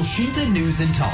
Elshinta 0.00 0.48
News 0.48 0.80
and 0.80 0.96
Talk. 0.96 1.12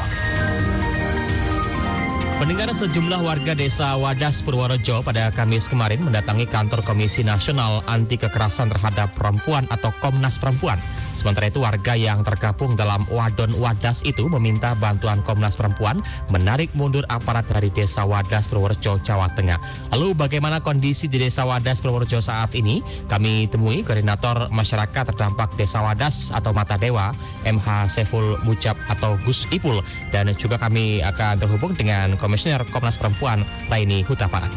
Pendengar 2.38 2.71
sejumlah 2.71 3.19
warga 3.19 3.59
desa 3.59 3.98
Wadas 3.98 4.46
Purworejo 4.46 5.03
pada 5.03 5.35
Kamis 5.35 5.66
kemarin 5.66 6.06
mendatangi 6.06 6.46
kantor 6.46 6.87
Komisi 6.87 7.27
Nasional 7.27 7.83
Anti 7.91 8.14
Kekerasan 8.14 8.71
Terhadap 8.71 9.11
Perempuan 9.11 9.67
atau 9.75 9.91
Komnas 9.99 10.38
Perempuan. 10.38 10.79
Sementara 11.16 11.48
itu 11.48 11.64
warga 11.64 11.96
yang 11.96 12.21
tergabung 12.21 12.76
dalam 12.76 13.08
Wadon 13.08 13.56
Wadas 13.56 14.04
itu 14.04 14.28
meminta 14.28 14.76
bantuan 14.76 15.24
Komnas 15.24 15.56
Perempuan 15.56 16.05
menarik 16.28 16.69
mundur 16.77 17.02
aparat 17.09 17.48
dari 17.48 17.73
desa 17.73 18.05
Wadas 18.05 18.46
Purworejo, 18.46 19.00
Jawa 19.00 19.32
Tengah. 19.32 19.56
Lalu 19.96 20.12
bagaimana 20.12 20.60
kondisi 20.60 21.09
di 21.09 21.16
desa 21.16 21.48
Wadas 21.48 21.80
Purworejo 21.80 22.20
saat 22.20 22.52
ini? 22.52 22.84
Kami 23.09 23.48
temui 23.48 23.80
koordinator 23.80 24.52
masyarakat 24.52 25.16
terdampak 25.16 25.56
desa 25.56 25.80
Wadas 25.80 26.30
atau 26.30 26.52
Mata 26.52 26.77
Dewa, 26.77 27.16
MH 27.48 27.91
Seful 27.91 28.36
Mucap 28.44 28.77
atau 28.92 29.16
Gus 29.24 29.48
Ipul. 29.48 29.80
Dan 30.12 30.30
juga 30.36 30.60
kami 30.60 31.00
akan 31.00 31.41
terhubung 31.41 31.72
dengan 31.72 32.20
Komisioner 32.20 32.69
Komnas 32.69 33.00
Perempuan 33.00 33.42
Raini 33.72 34.05
Hutaparat. 34.05 34.52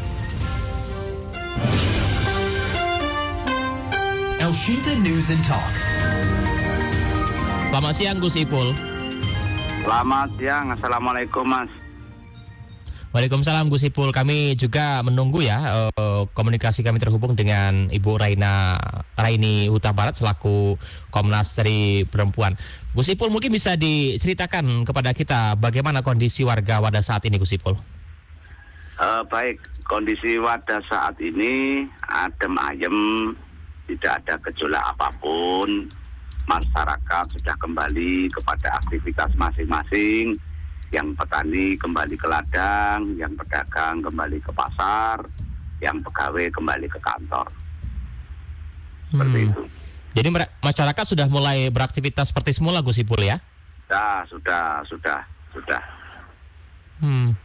Elshinta 4.39 4.95
News 5.03 5.29
and 5.29 5.43
Talk. 5.43 5.98
Selamat 7.69 7.93
siang 7.93 8.17
Gus 8.17 8.33
Ipul. 8.33 8.73
Selamat 9.85 10.29
siang, 10.41 10.73
Assalamualaikum 10.73 11.45
Mas. 11.45 11.69
Waalaikumsalam 13.13 13.69
Gus 13.69 13.85
Ipul. 13.85 14.09
Kami 14.09 14.57
juga 14.57 15.05
menunggu 15.05 15.45
ya 15.45 15.85
eh, 15.93 16.25
komunikasi 16.33 16.81
kami 16.81 16.97
terhubung 16.97 17.37
dengan 17.37 17.85
Ibu 17.93 18.17
Raina 18.17 18.73
Raini 19.13 19.69
Huta 19.69 19.93
Barat 19.93 20.17
selaku 20.17 20.81
Komnas 21.13 21.53
dari 21.53 22.09
Perempuan. 22.09 22.57
Gus 22.97 23.13
Ipul 23.13 23.29
mungkin 23.29 23.53
bisa 23.53 23.77
diceritakan 23.77 24.81
kepada 24.89 25.13
kita 25.13 25.54
bagaimana 25.54 26.01
kondisi 26.01 26.41
warga 26.41 26.81
Wadah 26.81 27.05
saat 27.05 27.21
ini 27.29 27.37
Gus 27.37 27.54
Ipul. 27.54 27.77
Eh, 28.98 29.23
baik, 29.29 29.61
kondisi 29.85 30.41
wadah 30.41 30.81
saat 30.89 31.21
ini 31.21 31.85
adem 32.09 32.57
ayem, 32.57 32.98
tidak 33.85 34.26
ada 34.26 34.41
gejolak 34.49 34.81
apa 34.98 35.13
pun. 35.21 35.98
Masyarakat 36.49 37.25
sudah 37.37 37.55
kembali 37.61 38.33
kepada 38.33 38.81
aktivitas 38.81 39.29
masing-masing. 39.37 40.33
Yang 40.89 41.13
petani 41.21 41.77
kembali 41.77 42.17
ke 42.17 42.25
ladang, 42.25 43.13
yang 43.13 43.37
pedagang 43.37 44.01
kembali 44.01 44.41
ke 44.41 44.49
pasar, 44.49 45.21
yang 45.85 46.01
pegawai 46.01 46.49
kembali 46.49 46.89
ke 46.89 46.97
kantor. 46.97 47.45
Seperti 49.13 49.37
Hmm. 49.37 49.49
itu. 49.53 49.61
Jadi 50.17 50.29
masyarakat 50.65 51.05
sudah 51.05 51.29
mulai 51.29 51.70
beraktivitas 51.70 52.33
seperti 52.33 52.57
semula 52.57 52.81
Gus 52.81 52.97
Ipul 52.97 53.21
ya? 53.21 53.37
Sudah, 53.85 54.25
sudah, 54.25 54.65
sudah, 54.89 55.20
sudah. 55.53 55.81
Hmm. 56.97 57.37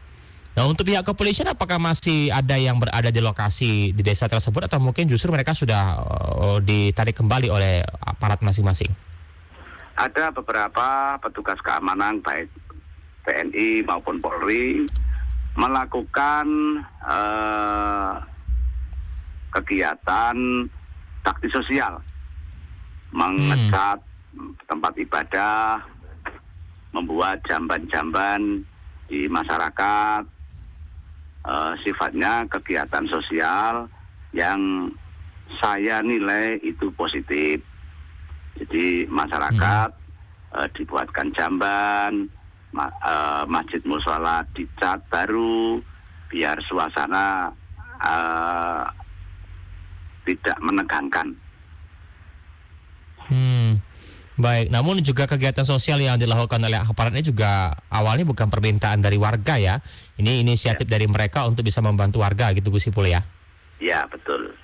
Nah 0.54 0.70
untuk 0.70 0.86
pihak 0.86 1.02
kepolisian 1.02 1.50
apakah 1.50 1.82
masih 1.82 2.30
ada 2.30 2.54
yang 2.54 2.78
berada 2.78 3.10
di 3.10 3.18
lokasi 3.18 3.90
di 3.90 4.02
desa 4.06 4.30
tersebut? 4.30 4.70
Atau 4.70 4.78
mungkin 4.78 5.10
justru 5.10 5.34
mereka 5.34 5.50
sudah 5.50 5.98
eh, 6.38 6.58
ditarik 6.62 7.18
kembali 7.18 7.50
oleh 7.50 7.82
aparat 8.06 8.38
masing-masing? 8.38 8.90
Ada 9.98 10.30
beberapa 10.30 11.18
petugas 11.18 11.58
keamanan 11.58 12.22
baik 12.22 12.50
TNI 13.26 13.82
maupun 13.82 14.22
Polri 14.22 14.86
melakukan 15.58 16.46
eh, 17.02 18.14
kegiatan 19.58 20.36
bakti 21.26 21.50
sosial, 21.50 21.98
mengecat 23.10 23.98
tempat 24.70 24.92
ibadah, 25.02 25.82
membuat 26.94 27.42
jamban-jamban 27.46 28.62
di 29.10 29.26
masyarakat, 29.26 30.33
eh, 31.44 31.72
sifatnya 31.84 32.48
kegiatan 32.48 33.04
sosial 33.06 33.88
yang 34.32 34.90
saya 35.60 36.02
nilai 36.02 36.58
itu 36.64 36.90
positif. 36.96 37.62
Jadi 38.58 39.06
masyarakat 39.06 39.90
eh, 40.58 40.68
dibuatkan 40.74 41.30
jamban, 41.36 42.26
ma- 42.72 42.96
eh, 43.04 43.44
masjid 43.46 43.82
musola 43.86 44.42
dicat 44.56 44.98
baru, 45.12 45.78
biar 46.32 46.58
suasana 46.64 47.52
eh, 48.02 48.84
tidak 50.24 50.56
menegangkan. 50.64 51.28
Hmm, 53.24 53.80
baik. 54.34 54.70
Namun 54.70 55.00
juga 55.02 55.26
kegiatan 55.30 55.62
sosial 55.62 56.02
yang 56.02 56.18
dilakukan 56.18 56.58
oleh 56.58 56.78
aparat 56.80 57.14
ini 57.14 57.22
juga 57.22 57.74
awalnya 57.90 58.26
bukan 58.26 58.50
permintaan 58.50 59.02
dari 59.02 59.18
warga 59.18 59.58
ya. 59.58 59.78
Ini 60.18 60.42
inisiatif 60.42 60.86
dari 60.86 61.06
mereka 61.06 61.46
untuk 61.46 61.66
bisa 61.66 61.78
membantu 61.82 62.22
warga 62.22 62.50
gitu 62.54 62.70
Gus 62.70 62.90
Ipul 62.90 63.10
ya. 63.10 63.22
Ya 63.82 64.06
betul. 64.06 64.54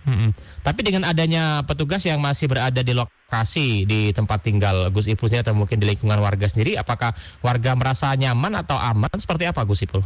Mm-mm. 0.00 0.32
Tapi 0.64 0.80
dengan 0.80 1.04
adanya 1.04 1.60
petugas 1.68 2.00
yang 2.08 2.24
masih 2.24 2.48
berada 2.48 2.80
di 2.80 2.96
lokasi 2.96 3.84
di 3.84 4.16
tempat 4.16 4.40
tinggal 4.40 4.88
Gus 4.88 5.06
Ipul 5.06 5.28
sendiri 5.28 5.44
atau 5.44 5.54
mungkin 5.54 5.76
di 5.76 5.86
lingkungan 5.86 6.18
warga 6.18 6.48
sendiri, 6.48 6.80
apakah 6.80 7.12
warga 7.44 7.76
merasa 7.76 8.08
nyaman 8.16 8.64
atau 8.64 8.80
aman? 8.80 9.12
Seperti 9.20 9.44
apa 9.44 9.60
Gus 9.68 9.84
Ipul? 9.84 10.00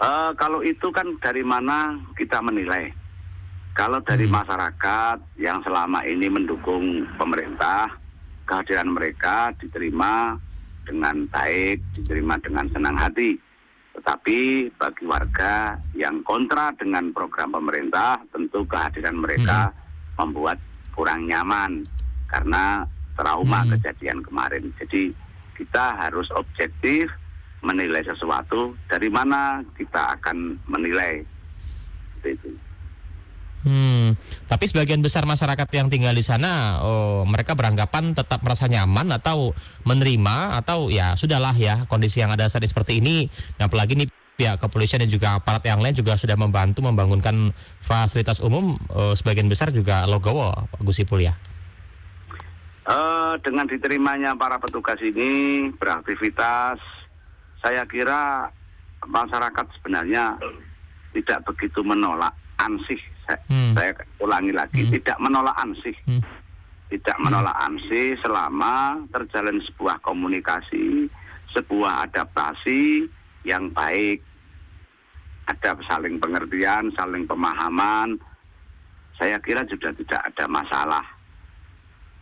Eh, 0.00 0.30
kalau 0.36 0.64
itu 0.64 0.88
kan 0.92 1.04
dari 1.20 1.44
mana 1.44 2.00
kita 2.16 2.40
menilai? 2.40 2.92
Kalau 3.70 4.02
dari 4.02 4.26
Hmm. 4.26 4.34
masyarakat 4.34 5.18
yang 5.40 5.62
selama 5.62 6.04
ini 6.04 6.26
mendukung 6.28 7.06
pemerintah, 7.16 7.88
kehadiran 8.44 8.90
mereka 8.92 9.54
diterima 9.56 10.36
dengan 10.84 11.24
baik, 11.30 11.78
diterima 11.94 12.34
dengan 12.42 12.66
senang 12.74 12.98
hati. 12.98 13.38
Tetapi 13.94 14.70
bagi 14.74 15.04
warga 15.06 15.78
yang 15.94 16.22
kontra 16.26 16.74
dengan 16.74 17.14
program 17.14 17.54
pemerintah, 17.54 18.18
tentu 18.34 18.66
kehadiran 18.66 19.18
mereka 19.18 19.70
membuat 20.18 20.58
kurang 20.94 21.26
nyaman 21.30 21.86
karena 22.26 22.84
trauma 23.14 23.64
Hmm. 23.64 23.70
kejadian 23.78 24.20
kemarin. 24.26 24.70
Jadi 24.82 25.14
kita 25.54 25.94
harus 25.98 26.26
objektif 26.34 27.10
menilai 27.62 28.02
sesuatu 28.02 28.74
dari 28.88 29.12
mana 29.12 29.60
kita 29.76 30.16
akan 30.18 30.58
menilai 30.66 31.22
Seperti 32.20 32.36
itu. 32.36 32.69
Hmm, 33.60 34.16
tapi 34.48 34.64
sebagian 34.72 35.04
besar 35.04 35.28
masyarakat 35.28 35.68
yang 35.76 35.92
tinggal 35.92 36.16
di 36.16 36.24
sana, 36.24 36.80
oh, 36.80 37.28
mereka 37.28 37.52
beranggapan 37.52 38.16
tetap 38.16 38.40
merasa 38.40 38.64
nyaman 38.64 39.12
atau 39.12 39.52
menerima 39.84 40.64
atau 40.64 40.88
ya 40.88 41.12
sudahlah 41.12 41.52
ya 41.52 41.84
kondisi 41.84 42.24
yang 42.24 42.32
ada 42.32 42.48
saat 42.48 42.64
ini 42.64 42.72
seperti 42.72 42.92
ini. 43.04 43.28
Apalagi 43.60 44.00
nih 44.00 44.08
pihak 44.40 44.56
kepolisian 44.56 45.04
dan 45.04 45.12
juga 45.12 45.36
aparat 45.36 45.60
yang 45.68 45.84
lain 45.84 45.92
juga 45.92 46.16
sudah 46.16 46.32
membantu 46.40 46.80
membangunkan 46.80 47.52
fasilitas 47.84 48.40
umum. 48.40 48.80
eh, 48.96 49.12
sebagian 49.12 49.52
besar 49.52 49.68
juga 49.76 50.08
logowo, 50.08 50.56
Pak 50.72 50.80
Gus 50.80 51.04
Ipul 51.04 51.28
ya. 51.28 51.36
Eh, 52.88 53.34
dengan 53.44 53.68
diterimanya 53.68 54.32
para 54.40 54.56
petugas 54.56 54.96
ini 55.04 55.68
beraktivitas, 55.76 56.80
saya 57.60 57.84
kira 57.84 58.48
masyarakat 59.04 59.66
sebenarnya 59.76 60.40
tidak 61.12 61.44
begitu 61.44 61.84
menolak 61.84 62.32
ansih. 62.56 62.98
Saya, 63.30 63.46
Hmm. 63.46 63.72
saya 63.78 63.92
ulangi 64.18 64.50
lagi, 64.50 64.82
Hmm. 64.82 64.92
tidak 64.98 65.18
menolak 65.22 65.56
ansih. 65.62 65.94
Hmm. 66.10 66.22
Tidak 66.90 67.16
menolak 67.22 67.54
ansih 67.62 68.18
selama 68.18 68.98
terjalin 69.14 69.62
sebuah 69.62 70.02
komunikasi, 70.02 71.06
sebuah 71.54 72.10
adaptasi 72.10 73.06
yang 73.46 73.70
baik. 73.70 74.18
Ada 75.46 75.78
saling 75.86 76.18
pengertian, 76.18 76.90
saling 76.98 77.30
pemahaman. 77.30 78.18
Saya 79.14 79.38
kira 79.38 79.62
sudah 79.70 79.94
tidak 79.94 80.18
ada 80.34 80.44
masalah. 80.50 81.06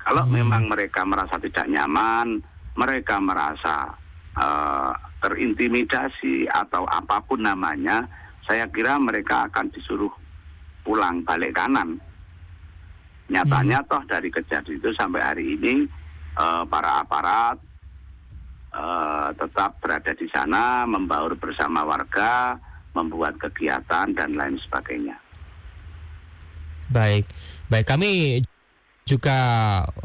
Kalau 0.05 0.29
Hmm. 0.29 0.37
memang 0.37 0.69
mereka 0.69 1.01
merasa 1.09 1.41
tidak 1.41 1.65
nyaman, 1.69 2.45
mereka 2.77 3.17
merasa 3.21 3.97
eh, 4.39 4.93
terintimidasi 5.19 6.47
atau 6.47 6.87
apa 6.87 7.19
pun 7.27 7.43
namanya, 7.43 8.07
saya 8.47 8.71
kira 8.71 8.95
mereka 8.95 9.51
akan 9.51 9.67
disuruh 9.75 10.15
pulang 10.89 11.21
balik 11.21 11.53
kanan. 11.53 12.01
Nyatanya 13.29 13.85
toh 13.85 14.01
dari 14.09 14.33
kejadian 14.33 14.81
itu 14.81 14.89
sampai 14.97 15.21
hari 15.21 15.45
ini 15.61 15.85
eh, 16.41 16.63
para 16.65 17.05
aparat 17.05 17.61
eh, 18.73 19.29
tetap 19.37 19.77
berada 19.85 20.17
di 20.17 20.25
sana, 20.33 20.89
membaur 20.89 21.37
bersama 21.37 21.85
warga, 21.85 22.57
membuat 22.97 23.37
kegiatan 23.37 24.17
dan 24.17 24.33
lain 24.33 24.57
sebagainya. 24.65 25.21
Baik, 26.89 27.29
baik 27.69 27.85
kami 27.85 28.41
juga 29.09 29.39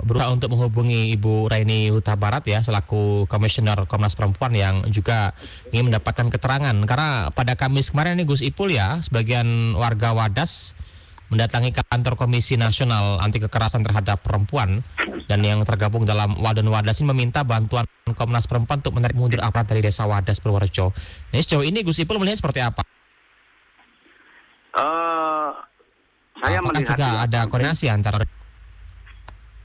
berusaha 0.07 0.31
untuk 0.31 0.55
menghubungi 0.55 1.11
Ibu 1.19 1.51
Raini 1.51 1.91
Huta 1.91 2.15
Barat 2.15 2.47
ya 2.47 2.63
selaku 2.63 3.27
Komisioner 3.27 3.83
Komnas 3.85 4.15
Perempuan 4.15 4.55
yang 4.55 4.88
juga 4.88 5.35
ingin 5.75 5.91
mendapatkan 5.91 6.31
keterangan 6.31 6.73
karena 6.88 7.27
pada 7.35 7.59
Kamis 7.59 7.91
kemarin 7.91 8.15
nih 8.23 8.25
Gus 8.25 8.39
Ipul 8.39 8.71
ya 8.71 9.03
sebagian 9.03 9.75
warga 9.75 10.15
Wadas 10.15 10.79
mendatangi 11.33 11.73
kantor 11.73 12.13
Komisi 12.13 12.55
Nasional 12.55 13.17
Anti 13.17 13.41
Kekerasan 13.41 13.81
Terhadap 13.81 14.21
Perempuan 14.21 14.85
dan 15.25 15.41
yang 15.41 15.65
tergabung 15.65 16.05
dalam 16.05 16.38
Wadon 16.38 16.69
Wadas 16.69 17.01
ini 17.01 17.09
meminta 17.09 17.41
bantuan 17.41 17.89
Komnas 18.13 18.45
Perempuan 18.45 18.85
untuk 18.85 18.94
menarik 18.94 19.17
mundur 19.17 19.41
aparat 19.41 19.65
dari 19.65 19.81
Desa 19.81 20.05
Wadas 20.05 20.38
Purworejo. 20.38 20.94
Ini 21.33 21.41
sejauh 21.41 21.65
ini 21.65 21.81
Gus 21.81 21.97
Ipul 21.97 22.21
melihat 22.21 22.38
seperti 22.38 22.61
apa? 22.61 22.85
Uh, 24.73 25.53
saya 26.38 26.61
Apakah 26.61 26.69
melihat 26.69 26.89
juga 26.94 27.09
ada 27.25 27.39
koordinasi 27.50 27.89
antara 27.89 28.21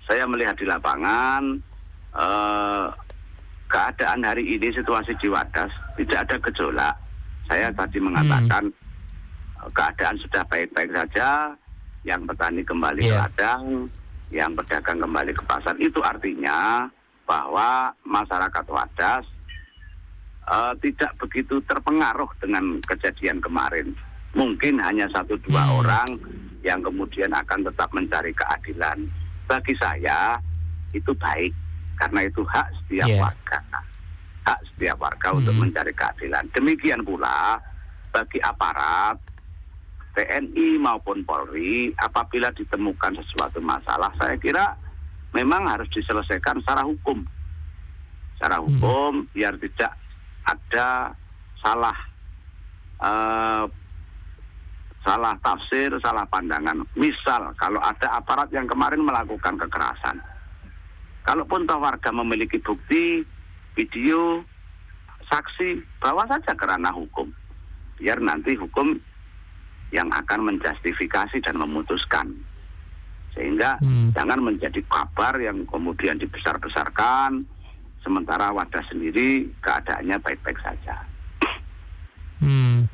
Saya 0.09 0.25
melihat 0.25 0.57
di 0.57 0.65
lapangan 0.65 1.61
uh, 2.17 2.89
keadaan 3.69 4.25
hari 4.25 4.57
ini 4.57 4.73
situasi 4.73 5.13
di 5.21 5.29
Wadas 5.29 5.69
tidak 6.01 6.25
ada 6.25 6.37
gejolak. 6.49 6.97
Saya 7.45 7.69
tadi 7.77 8.01
mengatakan 8.01 8.73
uh, 9.61 9.69
keadaan 9.69 10.17
sudah 10.17 10.41
baik-baik 10.49 10.91
saja. 10.97 11.53
Yang 12.07 12.31
petani 12.33 12.63
kembali 12.65 13.01
ke 13.05 13.11
Iya. 13.13 13.21
ladang, 13.21 13.65
yang 14.33 14.57
pedagang 14.57 15.03
kembali 15.03 15.33
ke 15.35 15.43
pasar. 15.45 15.77
Itu 15.77 16.01
artinya 16.01 16.89
bahwa 17.29 17.93
masyarakat 18.01 18.65
Wadas 18.65 19.29
uh, 20.49 20.73
tidak 20.81 21.13
begitu 21.21 21.61
terpengaruh 21.69 22.33
dengan 22.41 22.81
kejadian 22.89 23.45
kemarin. 23.45 23.93
Mungkin 24.33 24.81
hanya 24.81 25.05
satu 25.13 25.37
dua 25.45 25.69
Hmm. 25.69 25.77
orang 25.85 26.09
yang 26.65 26.81
kemudian 26.81 27.29
akan 27.29 27.69
tetap 27.69 27.93
mencari 27.93 28.33
keadilan. 28.33 29.05
Bagi 29.49 29.75
saya 29.81 30.37
itu 30.93 31.11
baik 31.17 31.53
karena 31.97 32.21
itu 32.23 32.45
hak 32.45 32.69
setiap 32.79 33.09
Iya. 33.09 33.19
warga. 33.19 33.59
Hak 34.45 34.61
setiap 34.69 34.97
warga 35.00 35.29
untuk 35.33 35.53
Hmm. 35.53 35.67
mencari 35.67 35.93
keadilan. 35.93 36.45
Demikian 36.53 37.00
pula 37.03 37.56
bagi 38.09 38.39
aparat 38.41 39.17
TNI 40.12 40.77
maupun 40.77 41.25
Polri 41.25 41.93
apabila 41.97 42.53
ditemukan 42.53 43.12
sesuatu 43.19 43.61
masalah 43.61 44.12
saya 44.17 44.35
kira 44.37 44.73
memang 45.33 45.69
harus 45.69 45.89
diselesaikan 45.93 46.61
secara 46.61 46.85
hukum. 46.85 47.25
Secara 48.37 48.61
Hmm. 48.61 48.69
hukum 48.69 49.12
biar 49.33 49.56
tidak 49.56 49.93
ada 50.45 51.12
salah 51.59 51.97
eh, 52.99 53.65
salah 55.09 55.35
tafsir, 55.41 55.89
salah 56.05 56.29
pandangan. 56.29 56.85
Misal 56.93 57.57
kalau 57.57 57.81
ada 57.81 58.21
aparat 58.21 58.53
yang 58.53 58.69
kemarin 58.69 59.01
melakukan 59.01 59.57
kekerasan. 59.57 60.21
Kalaupun 61.25 61.65
toh 61.65 61.81
warga 61.81 62.13
memiliki 62.13 62.61
bukti, 62.61 63.25
video, 63.73 64.45
saksi, 65.33 65.81
bawa 65.97 66.29
saja 66.29 66.53
ke 66.53 66.65
ranah 66.69 66.93
hukum. 66.93 67.33
Biar 67.97 68.21
nanti 68.21 68.53
hukum 68.53 69.01
yang 69.89 70.13
akan 70.13 70.53
menjustifikasi 70.53 71.41
dan 71.41 71.57
memutuskan. 71.57 72.29
Sehingga 73.33 73.81
Hmm. 73.81 74.13
jangan 74.13 74.45
menjadi 74.45 74.81
kabar 74.89 75.41
yang 75.41 75.65
kemudian 75.65 76.21
dibesar-besarkan, 76.21 77.45
sementara 78.05 78.53
wadah 78.53 78.85
sendiri 78.89 79.49
keadaannya 79.65 80.17
baik-baik 80.21 80.59
saja. 80.61 80.97
Hmm, 82.41 82.87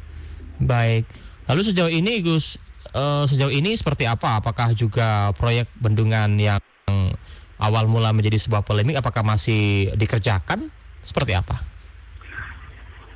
baik. 0.62 1.06
Lalu 1.44 1.60
sejauh 1.60 1.92
ini 1.92 2.24
Gus, 2.24 2.56
eh, 2.94 3.24
sejauh 3.28 3.52
ini 3.52 3.76
seperti 3.76 4.08
apa? 4.08 4.40
Apakah 4.40 4.72
juga 4.72 5.28
proyek 5.36 5.68
bendungan 5.76 6.40
yang 6.40 6.60
awal 7.60 7.84
mula 7.88 8.12
menjadi 8.12 8.40
sebuah 8.40 8.64
polemik, 8.64 8.96
apakah 8.98 9.24
masih 9.24 9.92
dikerjakan? 9.96 10.68
Seperti 11.04 11.36
apa? 11.36 11.60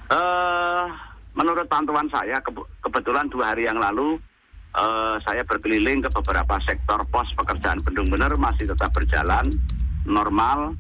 Eh, 0.09 0.85
menurut 1.37 1.69
pantauan 1.69 2.09
saya, 2.13 2.41
kebe- 2.45 2.69
kebetulan 2.85 3.29
dua 3.33 3.53
hari 3.53 3.65
yang 3.69 3.81
lalu 3.81 4.21
eh, 4.77 5.17
saya 5.25 5.45
berkeliling 5.49 6.05
ke 6.05 6.13
beberapa 6.13 6.61
sektor 6.69 7.01
pos 7.09 7.29
pekerjaan 7.33 7.81
bendung 7.81 8.13
bener 8.13 8.37
masih 8.37 8.69
tetap 8.69 8.93
berjalan 8.93 9.49
normal. 10.05 10.77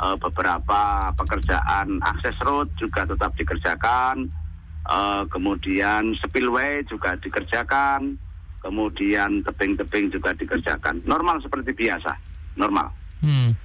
Eh, 0.00 0.16
beberapa 0.18 1.12
pekerjaan 1.14 2.02
akses 2.02 2.34
road 2.42 2.66
juga 2.78 3.06
tetap 3.06 3.30
dikerjakan. 3.38 4.26
Eh, 4.88 5.22
kemudian 5.28 6.16
spillway 6.24 6.80
juga 6.88 7.14
dikerjakan. 7.20 8.16
Kemudian 8.60 9.40
tebing-tebing 9.44 10.12
juga 10.12 10.36
dikerjakan. 10.36 11.00
Normal 11.08 11.40
seperti 11.40 11.72
biasa, 11.72 12.12
normal. 12.60 12.92
Hmm, 13.24 13.56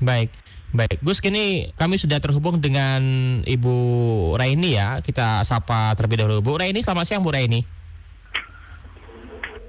baik. 0.00 0.32
Baik, 0.72 1.04
Gus, 1.04 1.20
kini 1.20 1.68
kami 1.76 2.00
sudah 2.00 2.16
terhubung 2.16 2.56
dengan 2.56 3.04
Ibu 3.44 3.76
Raini 4.40 4.72
ya. 4.72 5.04
Kita 5.04 5.44
sapa 5.44 5.92
terlebih 5.92 6.24
dahulu. 6.24 6.40
Bu 6.40 6.56
Raini, 6.56 6.80
selamat 6.80 7.04
siang 7.04 7.20
Bu 7.20 7.28
Raini. 7.28 7.60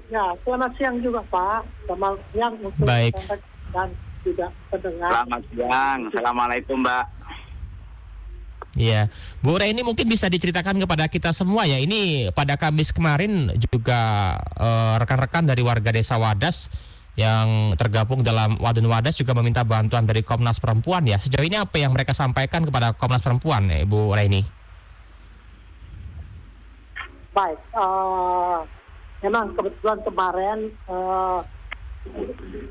Ya, 0.08 0.32
selamat 0.48 0.72
siang 0.80 0.96
juga 1.04 1.20
Pak. 1.28 1.60
Selamat 1.84 2.16
siang 2.32 2.54
untuk 2.56 2.88
Baik. 2.88 3.12
dan 3.68 3.88
juga 4.24 4.48
pendengar. 4.72 5.12
Selamat 5.12 5.42
siang, 5.52 5.98
assalamualaikum 6.08 6.76
Mbak. 6.80 7.04
Iya, 8.74 9.06
Bu 9.38 9.54
Raini 9.54 9.86
mungkin 9.86 10.10
bisa 10.10 10.26
diceritakan 10.26 10.82
kepada 10.82 11.06
kita 11.06 11.30
semua 11.30 11.62
ya. 11.62 11.78
Ini 11.78 12.34
pada 12.34 12.58
Kamis 12.58 12.90
kemarin 12.90 13.54
juga 13.70 14.34
eh, 14.58 14.94
rekan-rekan 14.98 15.46
dari 15.46 15.62
warga 15.62 15.94
desa 15.94 16.18
Wadas 16.18 16.74
yang 17.14 17.78
tergabung 17.78 18.26
dalam 18.26 18.58
Wadon 18.58 18.90
Wadas 18.90 19.14
juga 19.14 19.30
meminta 19.38 19.62
bantuan 19.62 20.02
dari 20.02 20.26
Komnas 20.26 20.58
Perempuan 20.58 21.06
ya. 21.06 21.22
Sejauh 21.22 21.46
ini 21.46 21.54
apa 21.54 21.78
yang 21.78 21.94
mereka 21.94 22.10
sampaikan 22.10 22.66
kepada 22.66 22.90
Komnas 22.98 23.22
Perempuan, 23.22 23.70
ya, 23.70 23.86
Ibu 23.86 24.10
Raini? 24.10 24.42
Baik, 27.30 27.58
eh, 27.78 28.58
memang 29.22 29.54
kebetulan 29.54 29.98
kemarin 30.02 30.58
eh, 30.90 31.40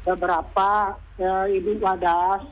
beberapa 0.03 0.99
eh, 1.15 1.45
ibu 1.55 1.79
wadas 1.79 2.43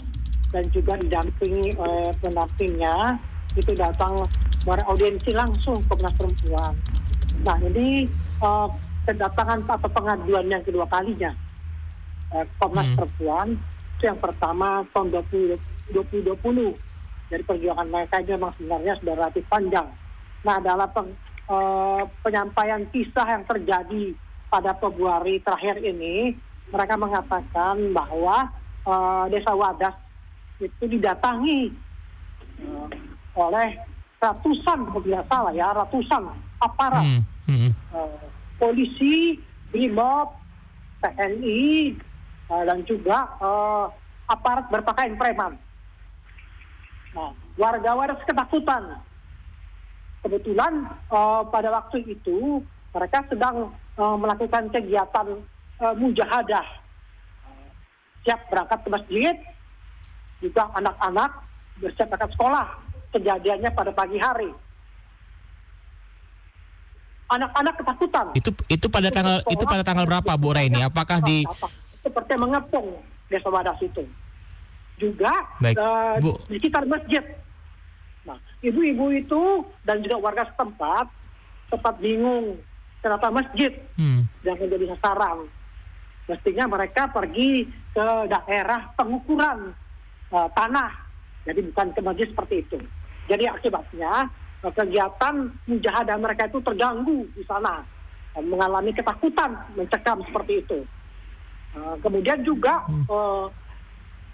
dan 0.52 0.64
juga 0.72 0.96
didampingi 1.00 1.76
oleh 1.76 2.12
pendampingnya 2.20 3.20
itu 3.56 3.72
datang 3.76 4.28
beraudiensi 4.64 5.32
langsung 5.34 5.84
Komnas 5.90 6.16
Perempuan. 6.16 6.78
Nah 7.42 7.58
ini 7.60 8.08
eh, 8.40 8.68
kedatangan 9.08 9.66
atau 9.66 9.90
pengaduan 9.90 10.48
yang 10.48 10.64
kedua 10.64 10.86
kalinya 10.88 11.34
eh, 12.32 12.46
Komnas 12.62 12.88
Hmm. 12.94 12.98
Perempuan 12.98 13.48
itu 13.98 14.04
yang 14.10 14.18
pertama 14.18 14.82
tahun 14.94 15.14
20, 15.14 15.94
2020 15.94 16.74
dari 17.32 17.44
perjuangan 17.46 17.88
mereka 17.88 18.20
ini 18.20 18.34
memang 18.36 18.54
sebenarnya 18.58 18.94
sudah 19.00 19.14
relatif 19.14 19.44
panjang. 19.48 19.88
Nah 20.42 20.58
dalam 20.60 20.90
peng- 20.92 21.18
eh, 21.52 22.04
penyampaian 22.24 22.84
kisah 22.90 23.28
yang 23.28 23.44
terjadi 23.46 24.16
pada 24.52 24.76
Februari 24.76 25.40
terakhir 25.40 25.80
ini, 25.80 26.36
mereka 26.72 26.96
mengatakan 27.00 27.92
bahwa 27.92 28.48
eh, 28.88 29.26
Desa 29.34 29.54
Wadas 29.54 29.96
itu 30.62 30.86
didatangi 30.86 31.91
oleh 33.36 33.80
ratusan, 34.22 34.80
kalau 34.92 35.02
tidak 35.02 35.26
salah 35.32 35.54
ya, 35.56 35.74
ratusan 35.74 36.24
aparat 36.62 37.06
Hmm, 37.06 37.24
hmm, 37.50 37.72
eh, 37.74 38.26
polisi, 38.62 39.42
brimob, 39.74 40.38
TNI, 41.02 41.98
eh, 42.52 42.64
dan 42.68 42.80
juga 42.86 43.26
eh, 43.42 43.86
aparat 44.30 44.70
berpakaian 44.70 45.18
preman. 45.18 45.58
Nah, 47.12 47.34
warga 47.60 47.92
Wadas 47.98 48.22
ketakutan. 48.24 49.02
Kebetulan 50.22 50.86
eh, 51.10 51.42
pada 51.50 51.70
waktu 51.74 52.06
itu 52.06 52.62
mereka 52.94 53.26
sedang 53.26 53.74
eh, 53.98 54.16
melakukan 54.22 54.70
kegiatan 54.70 55.28
eh, 55.82 55.96
mujahadah. 55.98 56.68
Siap 58.22 58.54
berangkat 58.54 58.86
ke 58.86 58.90
masjid, 58.94 59.36
juga 60.46 60.70
anak-anak 60.78 61.42
bersiap 61.82 62.06
berangkat 62.14 62.38
sekolah. 62.38 62.68
Kejadiannya 63.12 63.70
pada 63.76 63.92
pagi 63.92 64.18
hari. 64.18 64.52
Anak-anak 67.32 67.76
ketakutan. 67.80 68.26
Itu 68.36 68.50
itu 68.68 68.88
pada 68.92 69.08
tanggal 69.08 69.40
itu 69.48 69.64
pada 69.64 69.84
tanggal 69.84 70.04
berapa 70.08 70.32
Bu 70.36 70.52
Raini? 70.52 70.84
Apakah 70.84 71.24
di 71.24 71.48
seperti 72.04 72.34
mengepung 72.36 73.00
desa 73.32 73.48
Wadas 73.48 73.80
itu 73.80 74.04
juga 75.02 75.34
Baik, 75.58 75.76
eh, 75.80 76.16
Bu. 76.22 76.38
di 76.46 76.62
sekitar 76.62 76.86
masjid. 76.86 77.24
Nah, 78.28 78.38
ibu-ibu 78.62 79.10
itu 79.16 79.66
dan 79.82 80.06
juga 80.06 80.22
warga 80.22 80.46
setempat 80.54 81.10
sempat 81.74 81.96
bingung 81.98 82.60
kenapa 83.02 83.34
masjid 83.34 83.74
hmm, 83.98 84.30
yang 84.46 84.58
menjadi 84.62 84.94
sasaran. 84.94 85.50
Mestinya 86.30 86.70
mereka 86.70 87.10
pergi 87.10 87.66
ke 87.96 88.08
daerah 88.30 88.94
pengukuran 88.94 89.74
eh, 90.30 90.50
tanah, 90.54 90.92
jadi 91.50 91.60
bukan 91.72 91.88
ke 91.98 92.00
masjid 92.06 92.28
seperti 92.30 92.56
itu. 92.62 92.78
Jadi 93.32 93.48
akibatnya 93.48 94.28
eh, 94.62 94.74
kegiatan 94.76 95.36
mujahadah 95.72 96.18
mereka 96.20 96.52
itu 96.52 96.60
terganggu 96.60 97.24
di 97.32 97.44
sana, 97.48 97.80
mengalami 98.36 98.92
ketakutan 98.92 99.56
mencekam 99.80 100.20
seperti 100.28 100.68
itu. 100.68 100.80
Eh, 101.72 101.96
kemudian 102.04 102.44
juga 102.44 102.84
Hmm. 102.92 103.08
eh, 103.08 103.46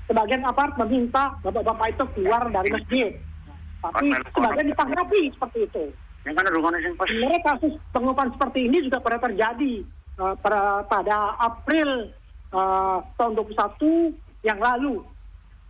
sebagian 0.10 0.42
aparat 0.48 0.74
meminta 0.82 1.38
bapak-bapak 1.46 1.88
itu 1.94 2.04
keluar 2.18 2.50
dari 2.50 2.70
masjid, 2.74 3.12
tapi 3.84 4.08
sebagian 4.34 4.68
ditanggapi 4.74 5.22
seperti 5.38 5.60
itu. 5.70 5.86
Sebenarnya 6.28 7.40
kasus 7.40 7.74
pengupahan 7.96 8.32
seperti 8.36 8.60
ini 8.68 8.84
juga 8.84 9.00
pernah 9.00 9.22
terjadi 9.22 9.74
eh, 10.18 10.36
pada, 10.42 10.82
pada 10.90 11.18
April 11.38 12.10
eh, 12.52 12.98
tahun 13.16 13.34
21 13.38 14.18
yang 14.44 14.60
lalu 14.60 15.04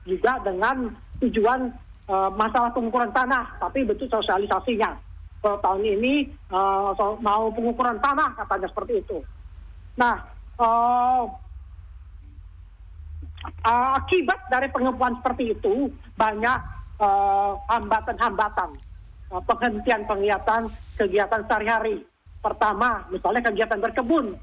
juga 0.07 0.39
dengan 0.41 0.95
tujuan 1.19 1.73
eh, 2.07 2.29
masalah 2.33 2.71
pengukuran 2.71 3.11
tanah, 3.11 3.59
tapi 3.59 3.83
betul 3.83 4.07
sosialisasinya. 4.07 4.95
Kalau 5.37 5.57
tahun 5.61 5.83
ini 5.85 6.13
eh, 6.31 6.89
so- 6.97 7.19
mau 7.21 7.51
pengukuran 7.51 7.99
tanah 8.01 8.33
katanya 8.39 8.67
seperti 8.71 8.93
itu. 9.03 9.17
Nah, 9.99 10.15
eh, 10.57 11.23
eh, 13.63 13.89
akibat 13.99 14.39
dari 14.49 14.67
pengembangan 14.71 15.19
seperti 15.21 15.55
itu 15.55 15.91
banyak 16.17 16.59
hambatan-hambatan 17.69 18.73
eh, 19.29 19.41
penghentian 19.45 20.01
kegiatan 20.09 20.61
kegiatan 20.97 21.41
sehari-hari. 21.45 22.01
Pertama, 22.41 23.03
misalnya 23.11 23.51
kegiatan 23.51 23.77
berkebun, 23.81 24.33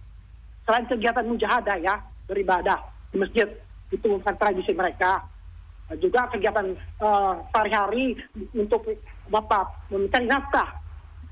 selain 0.66 0.85
kegiatan 0.85 1.25
mujahadah 1.25 1.76
ya 1.80 1.94
beribadah 2.28 2.78
di 3.12 3.16
masjid 3.21 3.49
itu 3.92 4.06
bukan 4.06 4.35
tradisi 4.37 4.73
mereka. 4.75 5.23
Eh, 5.93 5.99
Juga 6.00 6.33
kegiatan 6.33 6.73
eh, 6.76 7.35
sehari-hari 7.53 8.17
untuk 8.57 8.88
bapak 9.29 9.93
mencari 9.93 10.25
nafkah, 10.25 10.81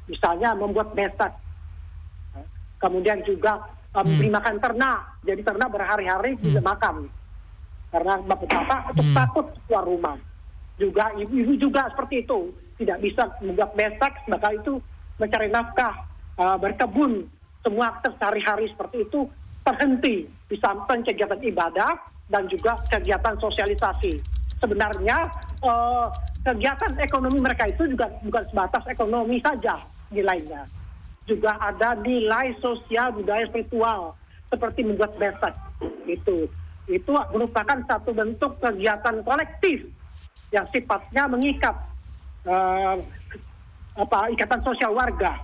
misalnya 0.08 0.52
membuat 0.52 0.92
besak, 0.92 1.32
kemudian 2.82 3.22
juga 3.22 3.62
uh, 3.94 4.02
memberi 4.02 4.28
makan 4.32 4.58
ternak. 4.58 5.22
Jadi 5.22 5.40
ternak 5.46 5.70
berhari-hari 5.70 6.34
tidak 6.42 6.66
makan 6.66 7.06
karena 7.94 8.18
bapak-bapak 8.26 8.80
Hmm. 8.98 9.14
takut 9.14 9.46
keluar 9.68 9.84
rumah. 9.86 10.16
Juga 10.80 11.14
ibu-ibu 11.14 11.54
juga 11.60 11.86
seperti 11.94 12.26
itu 12.26 12.50
tidak 12.80 12.98
bisa 13.04 13.30
membuat 13.38 13.76
besak 13.78 14.18
sebagai 14.26 14.58
itu 14.58 14.74
mencari 15.20 15.48
nafkah, 15.52 15.94
uh, 16.40 16.56
berkebun, 16.58 17.30
semua 17.62 17.94
aktivitas 17.94 18.18
sehari-hari 18.18 18.66
seperti 18.74 19.06
itu 19.06 19.30
terhenti 19.62 20.26
di 20.50 20.56
samping 20.58 21.06
kegiatan 21.06 21.38
ibadah 21.38 21.94
dan 22.26 22.50
juga 22.50 22.82
kegiatan 22.90 23.38
sosialisasi. 23.38 24.18
Sebenarnya 24.62 25.26
uh, 25.66 26.06
kegiatan 26.46 26.94
ekonomi 27.02 27.42
mereka 27.42 27.66
itu 27.66 27.90
juga 27.90 28.06
bukan 28.22 28.46
sebatas 28.46 28.86
ekonomi 28.86 29.42
saja 29.42 29.82
nilainya. 30.14 30.62
Juga 31.26 31.58
ada 31.58 31.98
nilai 31.98 32.54
sosial 32.62 33.10
budaya 33.14 33.42
spiritual 33.50 34.14
seperti 34.46 34.86
membuat 34.86 35.18
besak 35.18 35.54
itu 36.06 36.46
itu 36.90 37.10
merupakan 37.32 37.78
satu 37.86 38.10
bentuk 38.10 38.58
kegiatan 38.58 39.22
kolektif 39.22 39.86
yang 40.50 40.66
sifatnya 40.74 41.30
mengikat 41.30 41.72
eh, 42.44 42.96
apa 43.96 44.18
ikatan 44.34 44.60
sosial 44.66 44.92
warga. 44.92 45.38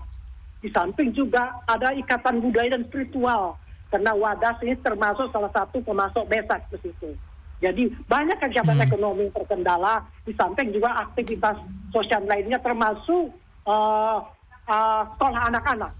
Di 0.58 0.68
samping 0.74 1.14
juga 1.14 1.62
ada 1.70 1.94
ikatan 1.94 2.42
budaya 2.42 2.74
dan 2.74 2.82
spiritual 2.90 3.54
karena 3.88 4.12
wadas 4.12 4.58
ini 4.66 4.74
termasuk 4.82 5.30
salah 5.30 5.48
satu 5.54 5.78
pemasok 5.80 6.26
besak 6.26 6.66
ke 6.74 6.76
situ. 6.82 7.14
Jadi 7.58 7.90
banyak 8.06 8.38
kegiatan 8.38 8.78
Hmm. 8.78 8.86
ekonomi 8.86 9.26
yang 9.26 9.34
terkendala 9.34 10.06
di 10.22 10.32
samping 10.38 10.70
juga 10.70 10.94
aktivitas 11.02 11.58
sosial 11.90 12.22
lainnya 12.24 12.58
termasuk 12.62 13.34
eh, 13.68 14.18
eh, 14.64 15.02
sekolah 15.12 15.42
anak-anak. 15.52 15.92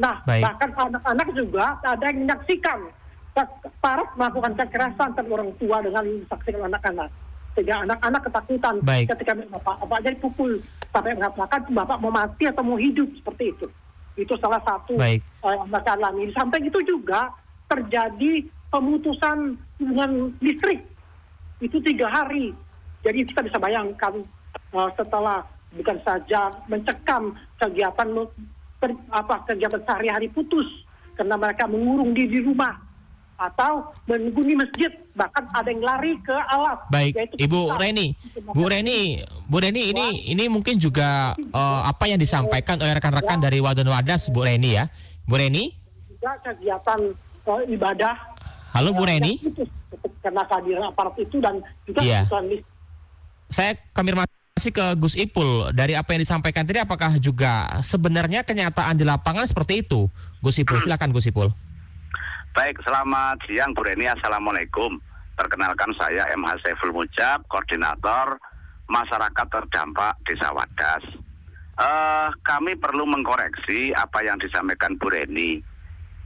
Nah, 0.00 0.16
Baik. 0.24 0.42
bahkan 0.42 0.70
anak-anak 0.74 1.28
juga 1.36 1.76
ada 1.78 2.04
yang 2.08 2.24
menyaksikan 2.26 2.78
para 3.78 4.02
melakukan 4.18 4.58
kekerasan 4.58 5.14
terhadap 5.14 5.30
orang 5.30 5.52
tua 5.60 5.78
dengan 5.84 6.02
menyaksikan 6.08 6.66
anak-anak. 6.66 7.08
Sehingga 7.54 7.86
anak-anak 7.86 8.22
ketakutan 8.26 8.74
Baik. 8.82 9.06
ketika 9.14 9.32
bapak 9.36 9.74
bapaknya 9.84 10.10
dipukul 10.18 10.58
sampai 10.90 11.14
mengatakan 11.14 11.60
bapak 11.70 11.98
mau 12.02 12.10
mati 12.10 12.44
atau 12.50 12.62
mau 12.66 12.78
hidup 12.80 13.06
seperti 13.14 13.54
itu. 13.54 13.66
Itu 14.18 14.34
salah 14.40 14.62
satu 14.66 14.98
Baik. 14.98 15.22
mereka 15.70 15.94
alami. 15.94 16.30
Di 16.30 16.34
samping 16.34 16.66
itu 16.66 16.80
juga 16.82 17.30
terjadi 17.70 18.42
pemutusan 18.74 19.54
hubungan 19.80 20.36
listrik. 20.44 20.84
Itu 21.60 21.80
tiga 21.80 22.06
hari. 22.08 22.52
Jadi 23.00 23.24
kita 23.24 23.40
bisa 23.44 23.56
bayangkan 23.56 24.20
eh, 24.76 24.90
setelah 24.96 25.40
bukan 25.72 25.98
saja 26.04 26.52
mencekam 26.68 27.32
kegiatan 27.56 28.08
per- 28.76 29.00
apa 29.12 29.46
kegiatan 29.48 29.80
sehari-hari 29.86 30.28
putus 30.28 30.66
karena 31.14 31.38
mereka 31.38 31.64
mengurung 31.70 32.10
diri 32.12 32.40
di 32.40 32.42
rumah 32.42 32.74
atau 33.40 33.88
menghuni 34.04 34.52
masjid 34.52 34.92
bahkan 35.16 35.48
ada 35.56 35.72
yang 35.72 35.80
lari 35.80 36.12
ke 36.20 36.36
alat 36.36 36.76
Baik, 36.92 37.40
Ibu 37.40 37.72
kita. 37.72 37.80
Reni, 37.80 38.06
Bu 38.52 38.68
Reni, 38.68 39.24
Bu 39.48 39.56
Reni 39.64 39.96
ini 39.96 40.06
ini 40.28 40.44
mungkin 40.52 40.76
juga 40.76 41.32
eh, 41.38 41.80
apa 41.88 42.04
yang 42.04 42.20
disampaikan 42.20 42.76
oleh 42.76 42.92
rekan-rekan 42.92 43.40
dari 43.40 43.62
Wadon 43.64 43.88
Wadas, 43.88 44.28
Bu 44.28 44.44
Reni 44.44 44.76
ya. 44.76 44.92
Bu 45.24 45.40
Reni, 45.40 45.72
juga 46.12 46.36
kegiatan 46.44 47.00
eh, 47.48 47.62
ibadah 47.72 48.14
halo 48.74 48.94
Bu 48.94 49.04
eh, 49.06 49.16
Reni, 49.16 49.32
putus 49.40 49.70
karena 50.20 50.42
kehadiran 50.46 50.84
aparat 50.92 51.16
itu 51.18 51.36
dan 51.40 51.58
juga 51.88 52.00
listrik. 52.04 52.62
saya 53.50 53.74
konfirmasi 53.96 54.70
ke 54.70 54.86
Gus 55.00 55.16
Ipul 55.16 55.72
dari 55.72 55.96
apa 55.96 56.14
yang 56.14 56.22
disampaikan 56.22 56.68
tadi, 56.68 56.78
apakah 56.78 57.16
juga 57.18 57.80
sebenarnya 57.80 58.44
kenyataan 58.44 59.00
di 59.00 59.04
lapangan 59.08 59.48
seperti 59.48 59.82
itu? 59.82 60.06
Gus 60.44 60.60
Ipul, 60.60 60.78
silakan 60.78 61.10
Gus 61.10 61.26
Ipul. 61.26 61.48
Baik, 62.50 62.82
selamat 62.82 63.46
siang 63.46 63.72
Bu 63.72 63.86
Reni. 63.86 64.10
Assalamualaikum. 64.10 64.98
Perkenalkan 65.38 65.94
saya 65.96 66.28
MH 66.36 66.66
Saiful 66.66 66.92
Mujab, 66.92 67.46
koordinator 67.48 68.36
masyarakat 68.90 69.46
terdampak 69.48 70.18
Desa 70.26 70.50
Wadas. 70.52 71.04
Eh, 71.80 72.28
kami 72.44 72.76
perlu 72.76 73.08
mengkoreksi 73.08 73.94
apa 73.96 74.20
yang 74.26 74.36
disampaikan 74.36 74.98
Bu 75.00 75.08
Reni. 75.08 75.62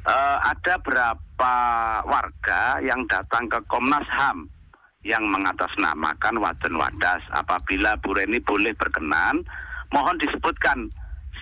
Eh, 0.04 0.38
ada 0.42 0.74
berapa 0.82 1.23
warga 2.04 2.78
yang 2.84 3.02
datang 3.10 3.50
ke 3.50 3.58
Komnas 3.66 4.06
HAM 4.12 4.46
yang 5.04 5.24
mengatasnamakan 5.28 6.40
Wadon 6.40 6.80
Wadas. 6.80 7.22
Apabila 7.34 7.98
Bu 8.00 8.16
Reni 8.16 8.40
boleh 8.40 8.72
berkenan, 8.74 9.44
mohon 9.92 10.16
disebutkan 10.16 10.88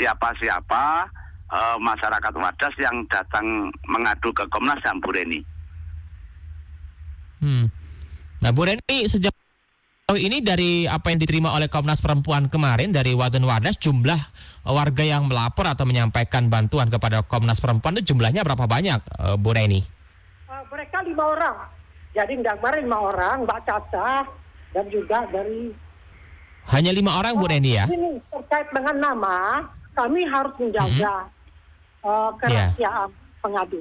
siapa-siapa 0.00 1.06
eh, 1.52 1.76
masyarakat 1.78 2.34
Wadas 2.34 2.74
yang 2.80 3.06
datang 3.06 3.70
mengadu 3.86 4.34
ke 4.34 4.44
Komnas 4.50 4.82
HAM 4.82 4.98
Bu 4.98 5.10
Reni. 5.14 5.40
Hmm. 7.42 7.66
Nah, 8.42 8.50
Bu 8.50 8.66
Reni 8.66 9.06
sejauh 10.12 10.28
ini 10.28 10.44
dari 10.44 10.84
apa 10.84 11.08
yang 11.08 11.16
diterima 11.24 11.56
oleh 11.56 11.72
Komnas 11.72 12.04
Perempuan 12.04 12.52
kemarin 12.52 12.92
dari 12.92 13.16
Wadon 13.16 13.48
Wadas 13.48 13.80
jumlah 13.80 14.20
warga 14.68 15.00
yang 15.00 15.24
melapor 15.24 15.64
atau 15.64 15.88
menyampaikan 15.88 16.52
bantuan 16.52 16.92
kepada 16.92 17.24
Komnas 17.24 17.64
Perempuan 17.64 17.96
itu 17.96 18.12
jumlahnya 18.12 18.44
berapa 18.44 18.68
banyak, 18.68 19.00
eh, 19.00 19.36
Bu 19.40 19.56
Reni? 19.56 19.80
Eh, 19.80 20.62
mereka 20.68 21.00
lima 21.00 21.24
orang. 21.32 21.56
Jadi 22.12 22.32
nggak 22.44 22.60
kemarin 22.60 22.80
lima 22.84 22.98
orang, 23.08 23.36
Mbak 23.48 23.60
Caca 23.64 24.28
dan 24.76 24.84
juga 24.92 25.24
dari 25.32 25.72
Hanya 26.68 26.92
lima 26.92 27.16
orang, 27.16 27.32
Bu 27.40 27.48
Reni 27.48 27.72
ya? 27.72 27.88
ini 27.88 28.20
terkait 28.28 28.68
dengan 28.68 28.96
nama, 29.00 29.64
kami 29.96 30.28
harus 30.28 30.52
menjaga 30.60 31.24
Hmm. 32.02 32.04
Iya. 32.04 32.36
kerahasiaan 32.36 33.08
pengadu. 33.40 33.80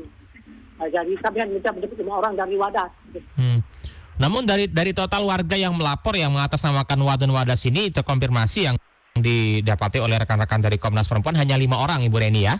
Nah, 0.80 0.88
jadi 0.88 1.12
kami 1.20 1.38
hanya 1.44 1.72
menyebut 1.76 1.98
lima 2.00 2.14
orang 2.24 2.34
dari 2.40 2.56
wadah. 2.56 2.88
Hmm. 3.36 3.60
Namun 4.22 4.46
dari 4.46 4.70
dari 4.70 4.94
total 4.94 5.26
warga 5.26 5.58
yang 5.58 5.74
melapor 5.74 6.14
yang 6.14 6.30
mengatasnamakan 6.38 7.02
Wadon 7.02 7.34
Wadas 7.34 7.66
ini 7.66 7.90
terkonfirmasi 7.90 8.70
yang 8.70 8.78
didapati 9.18 9.98
oleh 9.98 10.22
rekan-rekan 10.22 10.62
dari 10.62 10.78
Komnas 10.78 11.10
Perempuan 11.10 11.34
hanya 11.42 11.58
lima 11.58 11.82
orang, 11.82 12.06
Ibu 12.06 12.22
Reni 12.22 12.46
ya? 12.46 12.56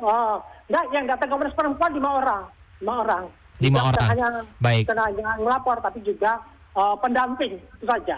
Oh, 0.00 0.40
enggak, 0.66 0.84
yang 0.96 1.04
datang 1.04 1.28
Komnas 1.28 1.52
Perempuan 1.52 1.92
lima 1.92 2.10
orang, 2.16 2.42
lima 2.80 2.94
orang. 3.04 3.24
Lima 3.60 3.78
Bukan 3.84 3.90
orang. 3.92 4.08
Hanya, 4.10 4.28
Baik. 4.58 4.82
bukan 4.88 4.98
hanya 5.04 5.28
melapor, 5.38 5.76
tapi 5.84 6.00
juga 6.00 6.40
eh, 6.74 6.94
pendamping 6.98 7.60
itu 7.60 7.84
saja. 7.84 8.16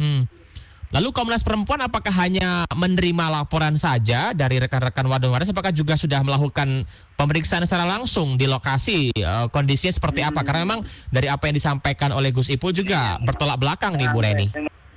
Hmm. 0.00 0.24
Lalu 0.90 1.14
Komnas 1.14 1.46
Perempuan 1.46 1.86
apakah 1.86 2.10
hanya 2.18 2.66
menerima 2.74 3.30
laporan 3.30 3.78
saja 3.78 4.34
dari 4.34 4.58
rekan-rekan 4.58 5.06
Wadon 5.06 5.30
Wadas? 5.30 5.54
Apakah 5.54 5.70
juga 5.70 5.94
sudah 5.94 6.18
melakukan 6.26 6.82
pemeriksaan 7.14 7.62
secara 7.62 7.86
langsung 7.86 8.34
di 8.34 8.50
lokasi? 8.50 9.14
Eh, 9.14 9.46
kondisinya 9.54 9.94
seperti 9.94 10.26
apa? 10.26 10.42
Karena 10.42 10.66
memang 10.66 10.82
dari 11.14 11.30
apa 11.30 11.46
yang 11.46 11.54
disampaikan 11.54 12.10
oleh 12.10 12.34
Gus 12.34 12.50
Ipul 12.50 12.74
juga 12.74 13.22
bertolak 13.22 13.62
belakang 13.62 13.94
nih 13.94 14.10
Bu 14.10 14.18
Reni. 14.18 14.46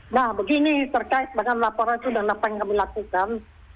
Nah, 0.10 0.34
begini 0.34 0.90
terkait 0.90 1.30
dengan 1.38 1.62
laporan 1.62 2.02
itu 2.02 2.10
dan 2.10 2.26
apa 2.26 2.42
yang 2.50 2.58
kami 2.66 2.74
lakukan, 2.74 3.30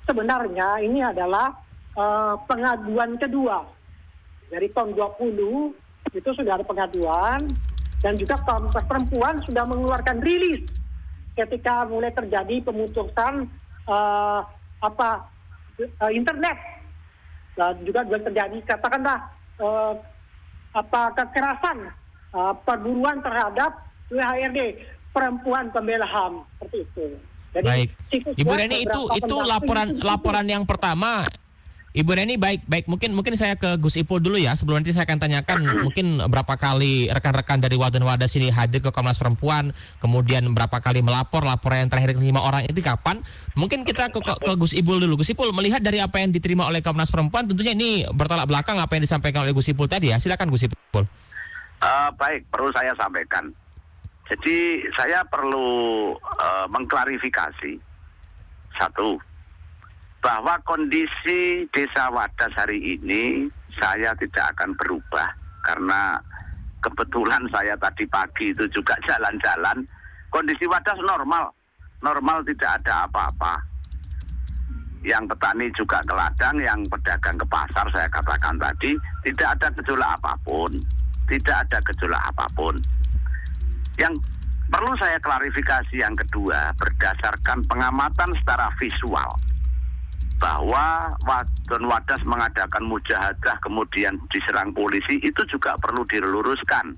sebenarnya 0.10 0.68
ini 0.82 1.06
adalah 1.06 1.54
eh, 1.94 2.36
pengaduan 2.50 3.14
kedua. 3.22 3.62
Dari 4.50 4.74
tahun 4.74 4.98
20 4.98 6.18
itu 6.18 6.30
sudah 6.34 6.58
ada 6.58 6.66
pengaduan 6.66 7.46
dan 8.02 8.18
juga 8.18 8.42
Komnas 8.42 8.74
Perempuan 8.90 9.38
sudah 9.46 9.70
mengeluarkan 9.70 10.18
rilis 10.26 10.66
ketika 11.38 11.86
mulai 11.86 12.10
terjadi 12.10 12.65
pemutusan 12.65 13.46
eh, 13.86 14.39
apa 14.82 15.10
eh, 15.77 16.12
internet 16.12 16.58
dan 17.53 17.77
juga 17.86 18.06
sudah 18.06 18.22
terjadi 18.25 18.58
katakanlah 18.65 19.20
eh, 19.62 19.94
apa 20.74 21.01
kekerasan 21.13 21.77
eh, 22.34 22.53
perburuan 22.65 23.22
terhadap 23.22 23.72
WHRD 24.10 24.82
perempuan 25.13 25.70
pembela 25.74 26.06
HAM 26.06 26.46
seperti 26.58 26.77
itu. 26.86 27.06
Jadi, 27.58 27.65
Baik. 27.65 27.89
Ibu 28.38 28.53
Reni 28.53 28.86
itu 28.86 29.01
itu 29.17 29.36
laporan 29.41 29.98
laporan 30.06 30.46
yang 30.46 30.62
pertama 30.67 31.25
Ibu 31.98 32.13
Reni 32.13 32.38
baik 32.38 32.70
baik. 32.70 32.86
Mungkin 32.86 33.18
mungkin 33.18 33.34
saya 33.34 33.58
ke 33.58 33.74
Gus 33.82 33.98
Ipul 33.98 34.22
dulu 34.22 34.38
ya. 34.38 34.54
Sebelum 34.54 34.86
nanti 34.86 34.94
saya 34.94 35.10
akan 35.10 35.18
tanyakan 35.18 35.66
mungkin 35.89 36.22
berapa 36.30 36.54
kali 36.54 37.10
rekan-rekan 37.10 37.58
dari 37.58 37.74
Wadah 37.74 37.98
Wadah 37.98 38.30
sini 38.30 38.54
hadir 38.54 38.86
ke 38.86 38.94
Komnas 38.94 39.18
Perempuan 39.18 39.74
kemudian 39.98 40.46
berapa 40.54 40.77
kali 40.77 41.01
melapor 41.01 41.42
laporan 41.42 41.86
yang 41.86 41.89
terakhir 41.89 42.13
lima 42.22 42.46
orang 42.46 42.70
itu 42.70 42.77
kapan? 42.86 43.25
Mungkin 43.58 43.82
kita 43.82 44.13
ke, 44.13 44.22
ke, 44.22 44.34
ke 44.46 44.54
Gus 44.54 44.77
Ipul 44.77 45.01
dulu. 45.01 45.18
Gus 45.18 45.34
Ipul 45.34 45.50
melihat 45.50 45.82
dari 45.82 45.98
apa 45.98 46.22
yang 46.22 46.30
diterima 46.30 46.70
oleh 46.70 46.86
Komnas 46.86 47.10
Perempuan 47.10 47.50
tentunya 47.50 47.74
ini 47.74 48.06
bertolak 48.13 48.46
belakang 48.46 48.77
apa 48.77 48.94
yang 48.94 49.01
disampaikan 49.01 49.42
oleh 49.42 49.58
Gus 49.58 49.66
Ipul 49.74 49.89
tadi 49.89 50.13
ya. 50.13 50.22
Silakan 50.22 50.54
Gus 50.54 50.70
Ipul. 50.70 51.01
Uh, 51.82 52.10
baik 52.13 52.46
perlu 52.54 52.70
saya 52.77 52.94
sampaikan. 52.94 53.50
Jadi 54.30 54.86
saya 54.94 55.25
perlu 55.25 56.13
uh, 56.13 56.70
mengklarifikasi. 56.70 57.82
Satu 58.77 59.18
bahwa 60.28 60.60
kondisi 60.68 61.64
desa 61.72 62.12
Wadas 62.12 62.52
hari 62.60 63.00
ini 63.00 63.48
saya 63.80 64.12
tidak 64.20 64.52
akan 64.60 64.76
berubah. 64.76 65.32
Karena 65.64 66.20
kebetulan 66.84 67.48
saya 67.48 67.80
tadi 67.80 68.04
pagi 68.12 68.52
itu 68.52 68.68
juga 68.68 69.00
jalan-jalan 69.08 69.88
kondisi 70.28 70.68
Wadas 70.68 71.00
normal. 71.00 71.56
Normal 72.04 72.44
tidak 72.44 72.84
ada 72.84 73.08
apa-apa. 73.08 73.56
Yang 75.08 75.32
petani 75.32 75.72
juga 75.80 76.04
ke 76.04 76.12
ladang 76.12 76.60
yang 76.60 76.84
pedagang 76.92 77.40
ke 77.40 77.48
pasar 77.48 77.88
saya 77.96 78.12
katakan 78.12 78.60
tadi 78.60 79.00
tidak 79.24 79.56
ada 79.56 79.72
gejolak 79.80 80.12
apa 80.20 80.36
pun. 80.44 80.76
Tidak 81.32 81.56
ada 81.56 81.80
gejolak 81.88 82.24
apa 82.36 82.46
pun. 82.52 82.76
Yang 83.96 84.20
perlu 84.68 84.92
saya 85.00 85.16
klarifikasi 85.24 85.96
yang 85.96 86.20
kedua 86.20 86.76
berdasarkan 86.76 87.64
pengamatan 87.72 88.30
secara 88.44 88.68
visual 88.76 89.32
bahwa 90.38 91.17
Wadon 91.25 91.89
Wadas 91.89 92.22
mengadakan 92.25 92.86
mujahadah 92.86 93.58
kemudian 93.62 94.22
diserang 94.29 94.70
polisi 94.74 95.17
itu 95.22 95.41
juga 95.50 95.74
perlu 95.82 96.06
diluruskan. 96.06 96.94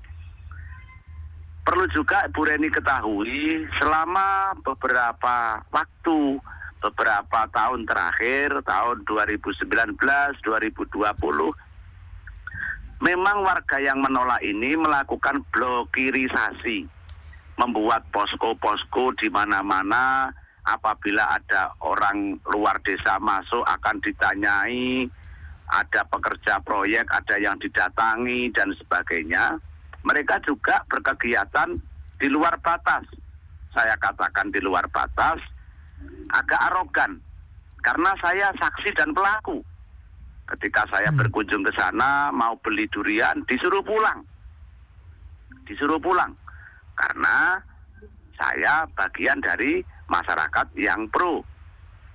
Perlu 1.64 1.84
juga 1.92 2.24
Bu 2.32 2.44
Reni 2.44 2.68
ketahui 2.72 3.64
selama 3.80 4.52
beberapa 4.64 5.60
waktu, 5.72 6.40
beberapa 6.80 7.40
tahun 7.52 7.84
terakhir, 7.84 8.60
tahun 8.64 9.04
2019, 9.04 9.96
2020, 9.96 11.00
memang 13.00 13.36
warga 13.44 13.76
yang 13.80 14.00
menolak 14.00 14.40
ini 14.44 14.76
melakukan 14.76 15.44
blokirisasi, 15.52 16.88
membuat 17.60 18.08
posko-posko 18.12 19.12
di 19.20 19.28
mana-mana, 19.28 20.32
apabila 20.66 21.40
ada 21.40 21.72
orang 21.80 22.36
luar 22.52 22.76
desa 22.84 23.16
masuk 23.22 23.64
akan 23.64 23.96
ditanyai, 24.04 25.08
ada 25.70 26.02
pekerja 26.10 26.58
proyek, 26.60 27.06
ada 27.08 27.36
yang 27.38 27.56
didatangi 27.62 28.50
dan 28.52 28.74
sebagainya. 28.74 29.56
Mereka 30.02 30.42
juga 30.42 30.82
berkegiatan 30.90 31.76
di 32.18 32.28
luar 32.28 32.58
batas. 32.58 33.06
Saya 33.70 33.94
katakan 34.02 34.50
di 34.50 34.58
luar 34.58 34.90
batas, 34.90 35.38
agak 36.34 36.60
arogan. 36.72 37.22
Karena 37.80 38.12
saya 38.18 38.52
saksi 38.58 38.92
dan 38.92 39.14
pelaku. 39.14 39.62
Ketika 40.50 40.82
saya 40.90 41.14
hmm. 41.14 41.18
berkunjung 41.22 41.62
ke 41.62 41.72
sana 41.78 42.34
mau 42.34 42.58
beli 42.58 42.90
durian, 42.90 43.40
disuruh 43.46 43.80
pulang. 43.86 44.26
Disuruh 45.64 46.02
pulang. 46.02 46.34
Karena 46.98 47.62
saya 48.34 48.84
bagian 48.98 49.38
dari 49.38 49.80
masyarakat 50.10 50.66
yang 50.74 51.06
pro. 51.06 51.46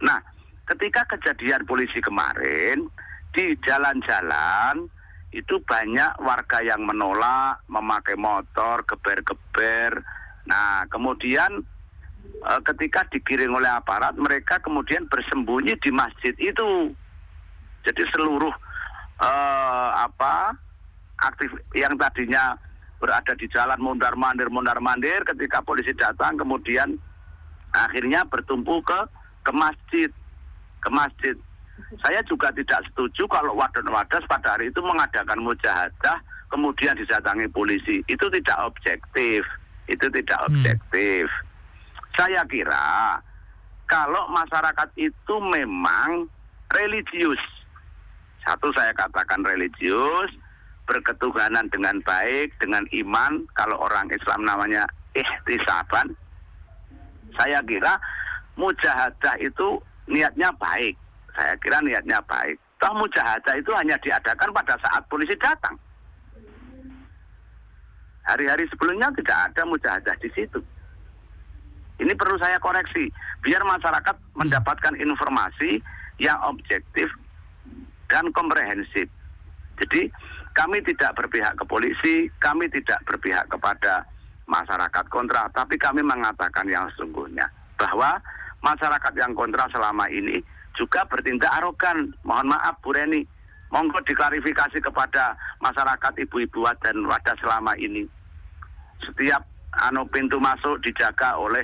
Nah, 0.04 0.20
ketika 0.68 1.08
kejadian 1.16 1.64
polisi 1.64 2.04
kemarin 2.04 2.92
di 3.32 3.56
jalan-jalan 3.64 4.92
itu 5.36 5.60
banyak 5.64 6.16
warga 6.24 6.64
yang 6.64 6.84
menolak 6.84 7.64
memakai 7.68 8.16
motor 8.16 8.84
geber-geber. 8.88 10.00
Nah, 10.48 10.88
kemudian 10.88 11.60
e, 12.40 12.52
ketika 12.64 13.04
digiring 13.12 13.52
oleh 13.52 13.68
aparat 13.68 14.16
mereka 14.16 14.60
kemudian 14.64 15.08
bersembunyi 15.12 15.76
di 15.80 15.92
masjid 15.92 16.32
itu. 16.40 16.96
Jadi 17.84 18.04
seluruh 18.16 18.56
e, 19.20 19.32
apa 20.08 20.56
aktif 21.20 21.52
yang 21.76 22.00
tadinya 22.00 22.56
berada 23.00 23.36
di 23.36 23.52
jalan 23.52 23.80
mondar 23.84 24.16
mandir 24.16 24.48
mondar 24.48 24.80
mandir 24.80 25.20
ketika 25.28 25.60
polisi 25.60 25.92
datang 26.00 26.40
kemudian 26.40 26.96
akhirnya 27.76 28.24
bertumpu 28.26 28.80
ke 28.82 29.00
ke 29.44 29.52
masjid. 29.52 30.10
Ke 30.82 30.90
masjid. 30.90 31.36
Saya 32.00 32.24
juga 32.24 32.50
tidak 32.56 32.88
setuju 32.92 33.28
kalau 33.28 33.52
Wadon 33.54 33.92
Wadas 33.92 34.24
pada 34.32 34.56
hari 34.56 34.72
itu 34.72 34.80
mengadakan 34.80 35.44
mujahadah 35.44 36.18
kemudian 36.48 36.96
didatangi 36.96 37.52
polisi. 37.52 38.00
Itu 38.08 38.32
tidak 38.32 38.58
objektif. 38.64 39.44
Itu 39.92 40.08
tidak 40.10 40.40
hmm. 40.40 40.48
objektif. 40.50 41.28
Hmm. 41.30 41.44
saya 42.16 42.42
kira 42.48 43.20
kalau 43.92 44.24
masyarakat 44.32 44.90
itu 44.96 45.36
memang 45.52 46.32
religius. 46.72 47.42
Satu 48.48 48.72
saya 48.72 48.96
katakan 48.96 49.44
religius 49.44 50.32
berketuhanan 50.88 51.68
dengan 51.70 52.00
baik 52.08 52.56
dengan 52.64 52.88
iman. 53.04 53.44
Kalau 53.54 53.84
orang 53.84 54.10
Islam 54.16 54.48
namanya 54.48 54.88
ihtisaban 55.12 56.16
saya 57.36 57.60
kira 57.64 58.00
mujahadah 58.56 59.36
itu 59.40 59.80
niatnya 60.08 60.52
baik. 60.56 60.96
Saya 61.36 61.54
kira 61.60 61.84
niatnya 61.84 62.20
baik. 62.24 62.56
Toh 62.80 62.94
mujahadah 62.96 63.56
itu 63.56 63.72
hanya 63.76 63.96
diadakan 64.00 64.52
pada 64.52 64.76
saat 64.80 65.04
polisi 65.08 65.36
datang. 65.40 65.76
Hari-hari 68.26 68.66
sebelumnya 68.74 69.14
tidak 69.14 69.38
ada 69.52 69.62
mujahadah 69.70 70.16
di 70.18 70.30
situ. 70.34 70.60
Ini 71.96 72.12
perlu 72.18 72.36
saya 72.36 72.60
koreksi, 72.60 73.08
biar 73.40 73.64
masyarakat 73.64 74.16
mendapatkan 74.36 75.00
informasi 75.00 75.80
yang 76.20 76.36
objektif 76.44 77.08
dan 78.12 78.28
komprehensif. 78.36 79.08
Jadi 79.80 80.12
kami 80.52 80.84
tidak 80.84 81.16
berpihak 81.16 81.56
ke 81.56 81.64
polisi, 81.68 82.28
kami 82.44 82.68
tidak 82.68 83.00
berpihak 83.08 83.48
kepada 83.48 84.04
masyarakat 84.48 85.06
kontra, 85.08 85.48
tapi 85.56 85.80
kami 85.80 86.04
mengatakan 86.04 86.68
yang 86.68 86.88
sesungguhnya 86.94 87.25
bahwa 87.76 88.20
masyarakat 88.64 89.14
yang 89.16 89.36
kontra 89.38 89.70
selama 89.70 90.10
ini 90.10 90.42
juga 90.76 91.08
bertindak 91.08 91.52
arogan. 91.62 92.12
Mohon 92.28 92.56
maaf 92.56 92.76
Bu 92.84 92.92
Reni, 92.92 93.24
monggo 93.72 94.00
diklarifikasi 94.04 94.80
kepada 94.80 95.36
masyarakat 95.64 96.14
ibu-ibu 96.28 96.68
dan 96.84 97.06
wadah 97.08 97.36
selama 97.40 97.76
ini. 97.80 98.04
Setiap 99.04 99.44
anu 99.86 100.08
pintu 100.08 100.40
masuk 100.40 100.80
dijaga 100.84 101.36
oleh 101.36 101.64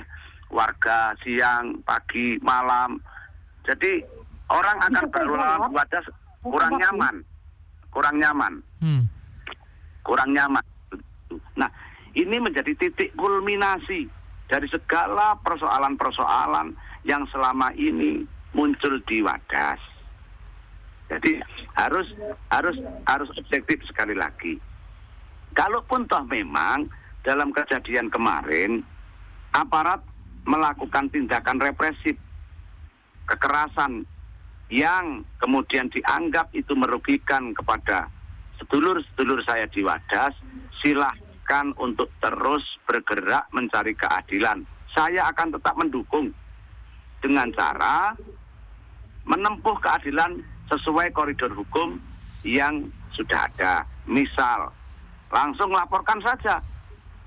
warga 0.52 1.16
siang, 1.24 1.80
pagi, 1.84 2.36
malam. 2.44 3.00
Jadi 3.64 4.04
orang 4.52 4.78
akan 4.84 5.06
berlalu 5.08 5.68
wadah 5.72 6.02
kurang 6.44 6.76
nyaman, 6.76 7.14
kurang 7.88 8.16
nyaman, 8.20 8.52
hmm. 8.84 9.02
kurang 10.04 10.30
nyaman. 10.36 10.64
Nah, 11.56 11.70
ini 12.12 12.36
menjadi 12.36 12.76
titik 12.76 13.16
kulminasi 13.16 14.21
dari 14.52 14.68
segala 14.68 15.32
persoalan-persoalan 15.40 16.76
yang 17.08 17.24
selama 17.32 17.72
ini 17.72 18.20
muncul 18.52 19.00
di 19.08 19.24
Wadas. 19.24 19.80
Jadi 21.08 21.40
harus 21.72 22.04
harus 22.52 22.76
harus 23.08 23.32
objektif 23.40 23.80
sekali 23.88 24.12
lagi. 24.12 24.60
Kalaupun 25.56 26.04
toh 26.04 26.28
memang 26.28 26.84
dalam 27.24 27.48
kejadian 27.48 28.12
kemarin 28.12 28.84
aparat 29.56 30.04
melakukan 30.44 31.08
tindakan 31.08 31.56
represif 31.56 32.16
kekerasan 33.24 34.04
yang 34.68 35.24
kemudian 35.40 35.88
dianggap 35.88 36.52
itu 36.52 36.76
merugikan 36.76 37.56
kepada 37.56 38.08
sedulur-sedulur 38.60 39.40
saya 39.48 39.64
di 39.68 39.80
Wadas, 39.84 40.36
silah 40.80 41.12
untuk 41.76 42.08
terus 42.18 42.64
bergerak 42.88 43.44
mencari 43.52 43.92
keadilan. 43.92 44.64
Saya 44.92 45.28
akan 45.28 45.56
tetap 45.56 45.76
mendukung 45.76 46.32
dengan 47.20 47.48
cara 47.52 48.16
menempuh 49.28 49.76
keadilan 49.78 50.40
sesuai 50.72 51.12
koridor 51.12 51.52
hukum 51.52 52.00
yang 52.42 52.88
sudah 53.12 53.46
ada. 53.52 53.84
Misal, 54.08 54.72
langsung 55.30 55.70
laporkan 55.70 56.18
saja. 56.24 56.58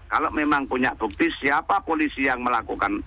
Kalau 0.10 0.30
memang 0.34 0.68
punya 0.70 0.94
bukti 0.98 1.30
siapa 1.42 1.82
polisi 1.82 2.28
yang 2.28 2.42
melakukan 2.42 3.02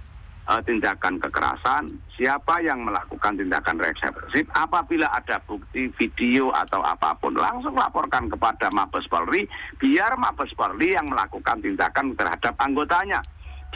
uh, 0.48 0.60
tindakan 0.64 1.20
kekerasan, 1.20 1.92
siapa 2.16 2.64
yang 2.64 2.80
melakukan 2.82 3.36
tindakan 3.36 3.76
represif, 3.76 4.48
apabila 4.56 5.06
ada 5.12 5.36
bukti 5.44 5.92
video 6.00 6.48
atau 6.56 6.80
apa 6.80 7.12
pun, 7.20 7.36
langsung 7.36 7.76
laporkan 7.76 8.32
kepada 8.32 8.72
Mabes 8.72 9.04
Polri, 9.12 9.44
biar 9.76 10.16
Mabes 10.16 10.50
Polri 10.56 10.96
yang 10.96 11.06
melakukan 11.06 11.60
tindakan 11.60 12.16
terhadap 12.16 12.56
anggotanya. 12.58 13.20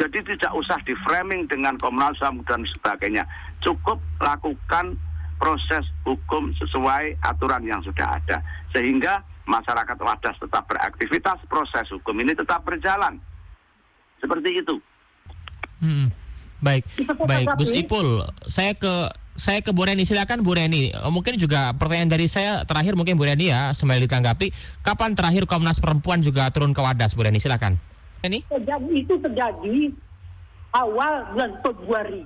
Jadi 0.01 0.25
tidak 0.25 0.57
usah 0.57 0.81
di 0.89 0.97
framing 1.05 1.45
dengan 1.53 1.77
Komnas 1.77 2.17
HAM 2.25 2.41
dan 2.49 2.65
sebagainya. 2.65 3.29
Cukup 3.61 4.01
lakukan 4.25 4.97
proses 5.37 5.85
hukum 6.09 6.49
sesuai 6.57 7.21
aturan 7.21 7.61
yang 7.69 7.85
sudah 7.85 8.17
ada. 8.17 8.41
Sehingga 8.73 9.21
masyarakat 9.45 10.01
Wadas 10.01 10.41
tetap 10.41 10.65
beraktivitas, 10.65 11.45
proses 11.45 11.85
hukum 11.93 12.17
ini 12.25 12.33
tetap 12.33 12.65
berjalan. 12.65 13.21
Seperti 14.17 14.65
itu. 14.65 14.81
Hmm. 15.85 16.09
Baik, 16.63 16.87
baik? 17.27 17.47
Gus 17.59 17.75
Ipul, 17.75 18.23
saya 18.47 18.79
ke 18.79 19.11
saya 19.35 19.59
ke 19.59 19.75
Bu 19.75 19.83
Reni, 19.83 20.07
silakan 20.07 20.47
Bu 20.47 20.55
Reni. 20.55 20.95
Eh, 20.95 21.11
Mungkin 21.11 21.35
juga 21.35 21.75
pertanyaan 21.75 22.15
dari 22.15 22.31
saya 22.31 22.63
terakhir 22.63 22.95
mungkin 22.95 23.19
Bu 23.19 23.27
Reni 23.27 23.51
ya, 23.51 23.75
sambil 23.75 23.99
ditanggapi. 23.99 24.55
Kapan 24.87 25.19
terakhir 25.19 25.51
Komnas 25.51 25.83
Perempuan 25.83 26.23
juga 26.23 26.47
turun 26.55 26.71
ke 26.71 26.79
Wadas, 26.79 27.19
Bu 27.19 27.27
Reni, 27.27 27.43
silakan. 27.43 27.75
Reni? 28.23 28.47
terjadi 28.47 28.93
itu 28.95 29.19
terjadi 29.19 29.91
awal 30.71 31.35
bulan 31.35 31.59
Februari. 31.67 32.23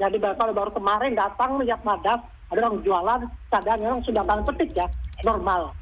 Jadi 0.00 0.16
baru- 0.16 0.38
kalau 0.40 0.52
baru 0.56 0.70
kemarin 0.72 1.12
datang 1.12 1.60
lihat 1.60 1.84
madas, 1.84 2.24
ada 2.48 2.58
orang 2.64 2.80
jualan, 2.80 3.20
keadaan 3.52 3.84
orang 3.84 4.00
sudah 4.00 4.24
tanda 4.24 4.42
petik 4.48 4.72
ya, 4.72 4.88
normal. 5.22 5.76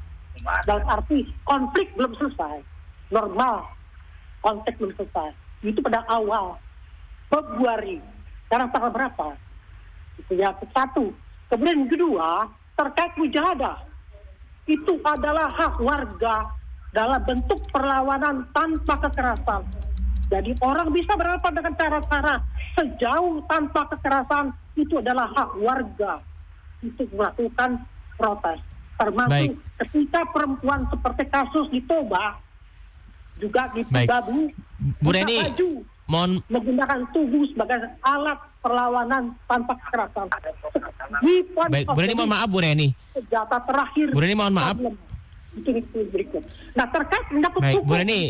Dalam 0.67 0.83
arti 0.91 1.23
konflik 1.47 1.87
belum 1.95 2.11
selesai, 2.19 2.59
normal, 3.15 3.63
konflik 4.43 4.75
belum 4.75 4.91
selesai. 4.99 5.31
Itu 5.63 5.79
pada 5.79 6.03
awal 6.11 6.59
Februari. 7.33 7.97
Sekarang 8.45 8.69
tanggal 8.69 8.91
berapa? 8.93 9.27
Itu 10.21 10.37
yang 10.37 10.53
satu. 10.69 11.09
Kemudian 11.49 11.89
kedua, 11.89 12.45
terkait 12.77 13.17
mujahadah. 13.17 13.81
Itu 14.69 15.01
adalah 15.01 15.49
hak 15.49 15.81
warga 15.81 16.53
dalam 16.93 17.21
bentuk 17.25 17.65
perlawanan 17.73 18.45
tanpa 18.53 19.01
kekerasan. 19.09 19.65
Jadi 20.29 20.53
orang 20.61 20.93
bisa 20.93 21.17
berhadapan 21.17 21.53
dengan 21.57 21.73
cara-cara 21.75 22.35
sejauh 22.77 23.41
tanpa 23.49 23.89
kekerasan 23.91 24.53
itu 24.77 25.01
adalah 25.01 25.29
hak 25.33 25.57
warga 25.57 26.21
untuk 26.85 27.09
melakukan 27.13 27.81
protes. 28.15 28.61
Termasuk 28.97 29.29
Baik. 29.33 29.57
ketika 29.83 30.21
perempuan 30.29 30.85
seperti 30.89 31.23
kasus 31.33 31.65
di 31.73 31.81
Toba 31.85 32.37
juga 33.41 33.73
di 33.73 33.81
Baik. 33.89 34.09
Bu 35.01 35.09
Reni, 35.11 35.37
maju 35.41 35.69
mohon 36.07 36.43
menggunakan 36.51 36.99
tubuh 37.15 37.43
sebagai 37.51 37.79
alat 38.03 38.39
perlawanan 38.59 39.35
tanpa 39.47 39.73
kekerasan. 39.87 40.27
Baik, 41.71 41.85
Bu 41.87 41.99
Reni 41.99 42.13
mohon 42.15 42.31
maaf 42.31 42.47
Bu 42.51 42.59
Reni. 42.59 42.87
senjata 43.15 43.57
terakhir. 43.63 44.07
Bu 44.11 44.19
Reni, 44.19 44.35
mohon 44.35 44.53
maaf. 44.55 44.75
problem. 44.75 44.95
Nah 46.73 46.87
terkait 46.89 47.25
menyangkut 47.29 47.61
Baik, 47.61 47.75
hukum 47.77 47.87
Bu 47.87 47.93
Reni. 47.93 48.21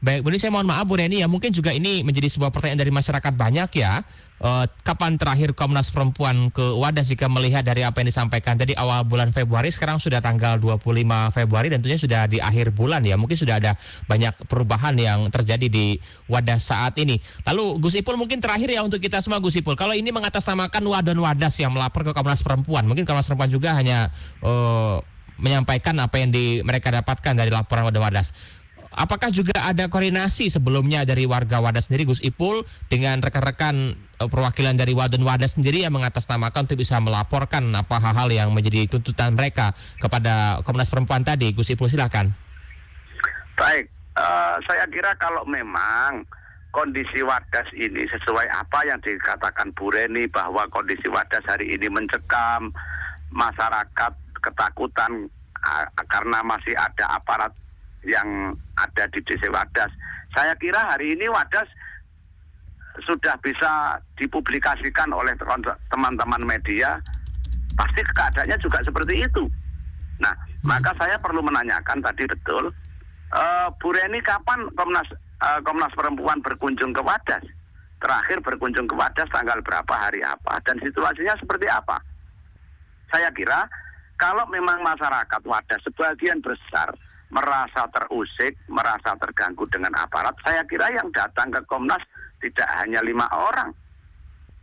Baik, 0.00 0.24
Bu 0.24 0.32
Reni 0.32 0.40
saya 0.40 0.48
mohon 0.48 0.64
maaf 0.64 0.88
Bu 0.88 0.96
Reni 0.96 1.20
ya, 1.20 1.28
mungkin 1.28 1.52
juga 1.52 1.76
ini 1.76 2.00
menjadi 2.00 2.32
sebuah 2.32 2.48
pertanyaan 2.48 2.80
dari 2.80 2.88
masyarakat 2.88 3.32
banyak 3.36 3.70
ya. 3.76 4.00
Eh, 4.40 4.64
kapan 4.80 5.20
terakhir 5.20 5.52
Komnas 5.52 5.92
Perempuan 5.92 6.48
ke 6.48 6.64
Wadas 6.72 7.12
jika 7.12 7.28
melihat 7.28 7.60
dari 7.60 7.84
apa 7.84 8.00
yang 8.00 8.08
disampaikan 8.08 8.56
tadi 8.56 8.72
awal 8.72 9.04
bulan 9.04 9.36
Februari, 9.36 9.68
sekarang 9.68 10.00
sudah 10.00 10.24
tanggal 10.24 10.56
25 10.56 11.28
Februari 11.28 11.68
dan 11.68 11.84
tentunya 11.84 12.00
sudah 12.00 12.24
di 12.24 12.40
akhir 12.40 12.72
bulan 12.72 13.04
ya. 13.04 13.20
Mungkin 13.20 13.36
sudah 13.36 13.60
ada 13.60 13.76
banyak 14.08 14.32
perubahan 14.48 14.96
yang 14.96 15.28
terjadi 15.28 15.68
di 15.68 16.00
Wadas 16.32 16.72
saat 16.72 16.96
ini. 16.96 17.20
Lalu 17.44 17.84
Gus 17.84 17.92
Ipul 18.00 18.16
mungkin 18.16 18.40
terakhir 18.40 18.72
ya 18.72 18.80
untuk 18.80 19.04
kita 19.04 19.20
semua 19.20 19.36
Gus 19.44 19.60
Ipul. 19.60 19.76
Kalau 19.76 19.92
ini 19.92 20.08
mengatasnamakan 20.08 20.80
Wadon 20.80 21.20
Wadas 21.20 21.60
yang 21.60 21.76
melapor 21.76 22.08
ke 22.08 22.16
Komnas 22.16 22.40
Perempuan, 22.40 22.88
mungkin 22.88 23.04
Komnas 23.04 23.28
Perempuan 23.28 23.52
juga 23.52 23.76
hanya 23.76 24.08
eh, 24.40 24.96
menyampaikan 25.36 25.96
apa 26.00 26.16
yang 26.16 26.32
di, 26.32 26.64
mereka 26.64 26.88
dapatkan 26.88 27.36
dari 27.36 27.52
laporan 27.52 27.92
Wadon 27.92 28.08
Wadas. 28.08 28.32
Apakah 28.90 29.30
juga 29.30 29.54
ada 29.62 29.86
koordinasi 29.86 30.50
sebelumnya 30.50 31.06
dari 31.06 31.22
warga 31.22 31.62
Wadas 31.62 31.86
sendiri 31.86 32.10
Gus 32.10 32.18
Ipul 32.26 32.66
dengan 32.90 33.22
rekan-rekan 33.22 33.94
eh, 33.94 34.26
perwakilan 34.26 34.74
dari 34.74 34.98
Wadon 34.98 35.22
Wadas 35.22 35.54
sendiri 35.54 35.86
yang 35.86 35.94
mengatasnamakan 35.94 36.66
untuk 36.66 36.82
bisa 36.82 36.98
melaporkan 36.98 37.70
apa 37.70 38.02
hal-hal 38.02 38.26
yang 38.34 38.48
menjadi 38.50 38.90
tuntutan 38.90 39.38
mereka 39.38 39.78
kepada 40.02 40.58
Komnas 40.66 40.90
Perempuan 40.90 41.22
tadi 41.22 41.54
Gus 41.54 41.70
Ipul 41.70 41.86
silakan. 41.86 42.34
Baik, 43.54 43.86
eh, 44.18 44.54
saya 44.66 44.84
kira 44.90 45.14
kalau 45.22 45.46
memang 45.46 46.26
kondisi 46.74 47.22
Wadas 47.22 47.70
ini 47.78 48.10
sesuai 48.10 48.50
apa 48.50 48.90
yang 48.90 48.98
dikatakan 48.98 49.70
Bu 49.78 49.94
Reni 49.94 50.26
bahwa 50.26 50.66
kondisi 50.66 51.06
Wadas 51.06 51.46
hari 51.46 51.78
ini 51.78 51.86
mencekam, 51.86 52.74
masyarakat 53.30 54.12
ketakutan 54.42 55.30
karena 56.08 56.40
masih 56.40 56.72
ada 56.72 57.20
aparat 57.20 57.52
yang 58.04 58.56
ada 58.80 59.04
di 59.12 59.20
DC 59.24 59.48
Wadas. 59.52 59.92
Saya 60.32 60.54
kira 60.56 60.94
hari 60.94 61.18
ini 61.18 61.26
Wadas 61.28 61.68
sudah 63.04 63.36
bisa 63.40 63.98
dipublikasikan 64.18 65.10
oleh 65.14 65.32
teman-teman 65.88 66.42
media, 66.44 67.00
pasti 67.78 68.00
keadaannya 68.02 68.58
juga 68.60 68.82
seperti 68.82 69.24
itu. 69.24 69.46
Nah, 70.20 70.34
maka 70.66 70.92
saya 71.00 71.16
perlu 71.16 71.40
menanyakan 71.40 72.04
tadi 72.04 72.28
betul, 72.28 72.68
eh, 73.32 73.68
Bu 73.80 73.88
Reni 73.94 74.20
kapan 74.20 74.68
Komnas 74.76 75.08
eh, 75.16 75.60
Komnas 75.64 75.94
Perempuan 75.96 76.44
berkunjung 76.44 76.92
ke 76.92 77.00
Wadas? 77.00 77.44
Terakhir 78.00 78.40
berkunjung 78.44 78.88
ke 78.88 78.96
Wadas 78.96 79.28
tanggal 79.32 79.60
berapa, 79.64 79.92
hari 79.92 80.20
apa, 80.24 80.60
dan 80.64 80.76
situasinya 80.80 81.36
seperti 81.40 81.68
apa? 81.68 82.00
Saya 83.10 83.32
kira 83.32 83.64
kalau 84.20 84.44
memang 84.52 84.84
masyarakat 84.84 85.40
Wadas 85.48 85.80
sebagian 85.88 86.44
besar 86.44 86.92
merasa 87.30 87.86
terusik, 87.94 88.58
merasa 88.66 89.14
terganggu 89.16 89.62
dengan 89.70 89.94
aparat, 90.02 90.34
saya 90.42 90.66
kira 90.66 90.90
yang 90.90 91.08
datang 91.14 91.54
ke 91.54 91.62
Komnas 91.70 92.02
tidak 92.42 92.66
hanya 92.82 92.98
lima 93.06 93.30
orang. 93.30 93.70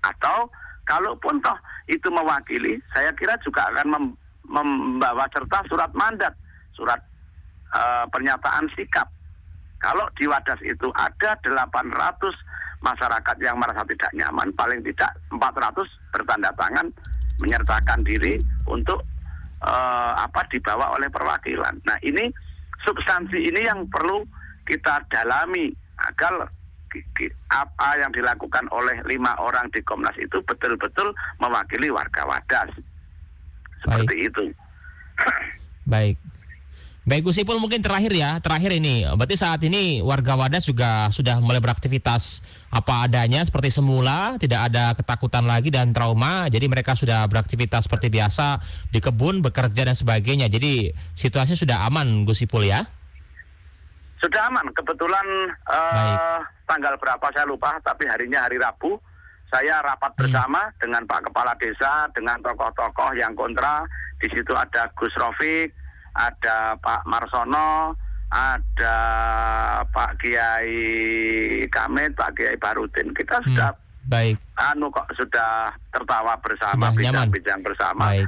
Atau 0.04 0.52
kalaupun 0.84 1.40
toh 1.40 1.56
itu 1.88 2.08
mewakili, 2.12 2.76
saya 2.92 3.12
kira 3.16 3.40
juga 3.40 3.72
akan 3.72 3.88
mem- 3.96 4.18
membawa 4.48 5.28
serta 5.32 5.64
surat 5.72 5.92
mandat, 5.96 6.36
surat 6.76 7.00
eh, 7.72 8.06
pernyataan 8.12 8.68
sikap. 8.76 9.08
Kalau 9.78 10.10
di 10.18 10.26
Wadas 10.28 10.60
itu 10.66 10.90
ada 10.98 11.38
800 11.46 12.82
masyarakat 12.82 13.36
yang 13.40 13.62
merasa 13.62 13.86
tidak 13.88 14.12
nyaman, 14.12 14.50
paling 14.58 14.82
tidak 14.84 15.16
400 15.32 15.86
bertanda 16.12 16.50
tangan 16.58 16.88
menyertakan 17.40 18.02
diri 18.04 18.36
untuk 18.68 19.00
eh, 19.64 20.14
apa 20.20 20.44
dibawa 20.52 21.00
oleh 21.00 21.08
perwakilan. 21.08 21.80
Nah 21.88 21.98
ini 22.04 22.28
substansi 22.88 23.52
ini 23.52 23.68
yang 23.68 23.84
perlu 23.92 24.24
kita 24.64 25.04
dalami 25.12 25.76
agar 26.00 26.48
apa 27.52 27.90
yang 28.00 28.16
dilakukan 28.16 28.66
oleh 28.72 29.04
lima 29.04 29.36
orang 29.44 29.68
di 29.76 29.84
Komnas 29.84 30.16
itu 30.16 30.40
betul-betul 30.48 31.12
mewakili 31.44 31.92
warga 31.92 32.24
Wadas. 32.24 32.72
Seperti 33.84 34.32
itu. 34.32 34.46
Baik. 35.84 36.16
Baik 37.08 37.24
Gus 37.24 37.40
Ipul 37.40 37.56
mungkin 37.56 37.80
terakhir 37.80 38.12
ya, 38.12 38.36
terakhir 38.44 38.68
ini. 38.76 39.08
Berarti 39.08 39.40
saat 39.40 39.64
ini 39.64 40.04
warga 40.04 40.36
Wadas 40.36 40.68
juga 40.68 41.08
sudah 41.08 41.40
mulai 41.40 41.64
beraktivitas 41.64 42.44
apa 42.68 43.08
adanya 43.08 43.40
seperti 43.48 43.72
semula, 43.72 44.36
tidak 44.36 44.68
ada 44.68 44.92
ketakutan 44.92 45.48
lagi 45.48 45.72
dan 45.72 45.96
trauma. 45.96 46.52
Jadi 46.52 46.68
mereka 46.68 47.00
sudah 47.00 47.24
beraktivitas 47.32 47.88
seperti 47.88 48.12
biasa 48.12 48.60
di 48.92 49.00
kebun, 49.00 49.40
bekerja 49.40 49.88
dan 49.88 49.96
sebagainya. 49.96 50.52
Jadi 50.52 50.92
situasinya 51.16 51.56
sudah 51.56 51.78
aman 51.88 52.28
Gus 52.28 52.44
Ipul 52.44 52.68
ya. 52.68 52.84
Sudah 54.20 54.52
aman. 54.52 54.68
Kebetulan 54.76 55.56
Baik. 55.64 56.20
tanggal 56.68 57.00
berapa 57.00 57.24
saya 57.32 57.48
lupa, 57.48 57.80
tapi 57.88 58.04
harinya 58.04 58.52
hari 58.52 58.60
Rabu. 58.60 59.00
Saya 59.48 59.80
rapat 59.80 60.12
Hmm. 60.12 60.28
bersama 60.28 60.60
dengan 60.76 61.08
Pak 61.08 61.32
Kepala 61.32 61.56
Desa, 61.56 62.12
dengan 62.12 62.36
tokoh-tokoh 62.44 63.16
yang 63.16 63.32
kontra. 63.32 63.88
Di 64.20 64.28
situ 64.28 64.52
ada 64.52 64.92
Gus 64.92 65.16
Rofik, 65.16 65.72
ada 66.18 66.74
Pak 66.76 67.06
Marsono, 67.06 67.94
ada 68.28 68.98
Pak 69.86 70.18
Kiai 70.18 70.74
Kamit, 71.68 72.12
Pak 72.14 72.34
Kiai 72.34 72.58
Barudin. 72.58 73.14
Kita 73.14 73.40
Hmm, 73.40 73.46
sudah 73.48 73.72
Baik, 74.08 74.40
anu 74.56 74.88
kok 74.88 75.04
sudah 75.14 75.68
tertawa 75.92 76.40
bersama, 76.40 76.96
bincang-bincang 76.96 77.60
bersama 77.60 78.16
baik. 78.16 78.24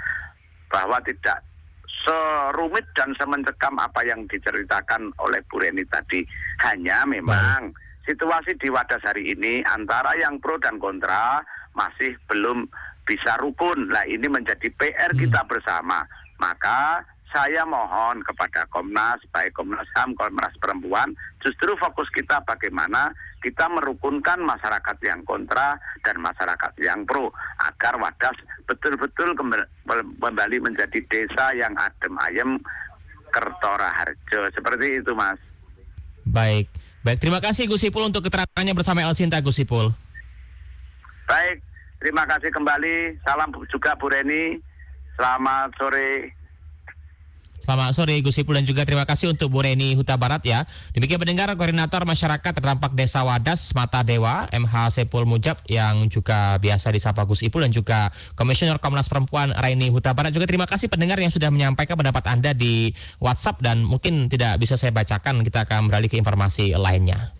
bahwa 0.67 0.99
tidak 1.01 1.39
serumit 2.03 2.83
dan 2.93 3.15
semencekam 3.15 3.79
apa 3.79 4.03
yang 4.03 4.27
diceritakan 4.27 5.07
oleh 5.17 5.39
Bu 5.47 5.55
Reni 5.57 5.87
tadi. 5.87 6.19
Hanya 6.59 7.07
memang 7.07 7.71
situasi 8.03 8.59
di 8.59 8.67
Wadas 8.67 9.03
hari 9.03 9.31
ini 9.31 9.63
antara 9.65 10.19
yang 10.19 10.35
pro 10.39 10.59
dan 10.59 10.79
kontra 10.79 11.39
masih 11.71 12.11
belum 12.27 12.67
bisa 13.03 13.39
rukun. 13.39 13.87
Nah 13.87 14.03
ini 14.03 14.27
menjadi 14.27 14.67
PR 14.75 15.15
Hmm. 15.15 15.19
kita 15.21 15.47
bersama. 15.47 16.03
Maka 16.39 17.03
saya 17.29 17.61
mohon 17.61 18.25
kepada 18.25 18.65
Komnas, 18.73 19.21
baik 19.29 19.53
Komnas 19.53 19.85
HAM, 19.93 20.17
Komnas 20.17 20.53
Perempuan, 20.57 21.13
justru 21.45 21.77
fokus 21.77 22.09
kita 22.09 22.41
bagaimana 22.45 23.13
kita 23.39 23.69
merukunkan 23.71 24.41
masyarakat 24.43 24.97
yang 25.05 25.21
kontra 25.23 25.77
dan 26.03 26.19
masyarakat 26.19 26.71
yang 26.81 27.05
pro 27.07 27.31
agar 27.63 27.95
Wadas 28.01 28.35
betul-betul 28.67 29.37
kembali 29.37 30.57
menjadi 30.59 30.99
desa 31.07 31.55
yang 31.55 31.71
adem 31.79 32.13
ayem 32.25 32.51
Kertora 33.29 33.93
Harjo. 33.93 34.49
Seperti 34.51 34.99
itu, 34.99 35.13
Mas. 35.13 35.37
Baik. 36.25 36.67
Baik, 36.99 37.21
terima 37.23 37.39
kasih 37.39 37.69
Gus 37.69 37.85
Ipul 37.87 38.11
untuk 38.11 38.27
keterangannya 38.27 38.75
bersama 38.75 39.05
El 39.05 39.15
Sinta 39.15 39.39
Gus 39.39 39.61
Ipul. 39.61 39.93
Baik, 41.29 41.61
terima 42.01 42.25
kasih 42.25 42.51
kembali. 42.51 43.21
Salam 43.23 43.53
juga 43.69 43.95
Bu 43.95 44.11
Reni. 44.11 44.59
Selamat 45.15 45.71
sore. 45.77 46.38
Selamat 47.59 47.91
sore 47.91 48.15
Gus 48.23 48.39
Ipul 48.39 48.55
dan 48.55 48.63
juga 48.63 48.87
terima 48.87 49.03
kasih 49.03 49.35
untuk 49.35 49.51
Bu 49.51 49.59
Reni 49.59 49.91
Huta 49.91 50.15
Barat 50.15 50.39
ya. 50.47 50.63
Demikian 50.95 51.19
pendengar 51.19 51.51
Koordinator 51.59 52.07
Masyarakat 52.07 52.51
Terdampak 52.55 52.95
Desa 52.95 53.19
Wadas 53.27 53.75
Mata 53.75 53.99
Dewa 54.01 54.47
MH 54.49 54.95
Sepul 54.95 55.27
Mujab 55.27 55.59
yang 55.67 56.07
juga 56.07 56.55
biasa 56.57 56.95
disapa 56.95 57.27
Gus 57.27 57.43
Ipul 57.43 57.67
dan 57.67 57.75
juga 57.75 58.15
Komisioner 58.39 58.79
Komnas 58.79 59.11
Perempuan 59.11 59.51
Reni 59.51 59.91
Huta 59.91 60.15
Barat 60.15 60.31
juga 60.31 60.47
terima 60.47 60.65
kasih 60.67 60.87
pendengar 60.87 61.19
yang 61.19 61.31
sudah 61.31 61.51
menyampaikan 61.51 61.99
pendapat 61.99 62.23
Anda 62.31 62.55
di 62.55 62.95
WhatsApp 63.19 63.59
dan 63.59 63.83
mungkin 63.83 64.31
tidak 64.31 64.55
bisa 64.59 64.79
saya 64.79 64.95
bacakan 64.95 65.43
kita 65.43 65.67
akan 65.67 65.91
beralih 65.91 66.07
ke 66.07 66.15
informasi 66.15 66.75
lainnya. 66.79 67.38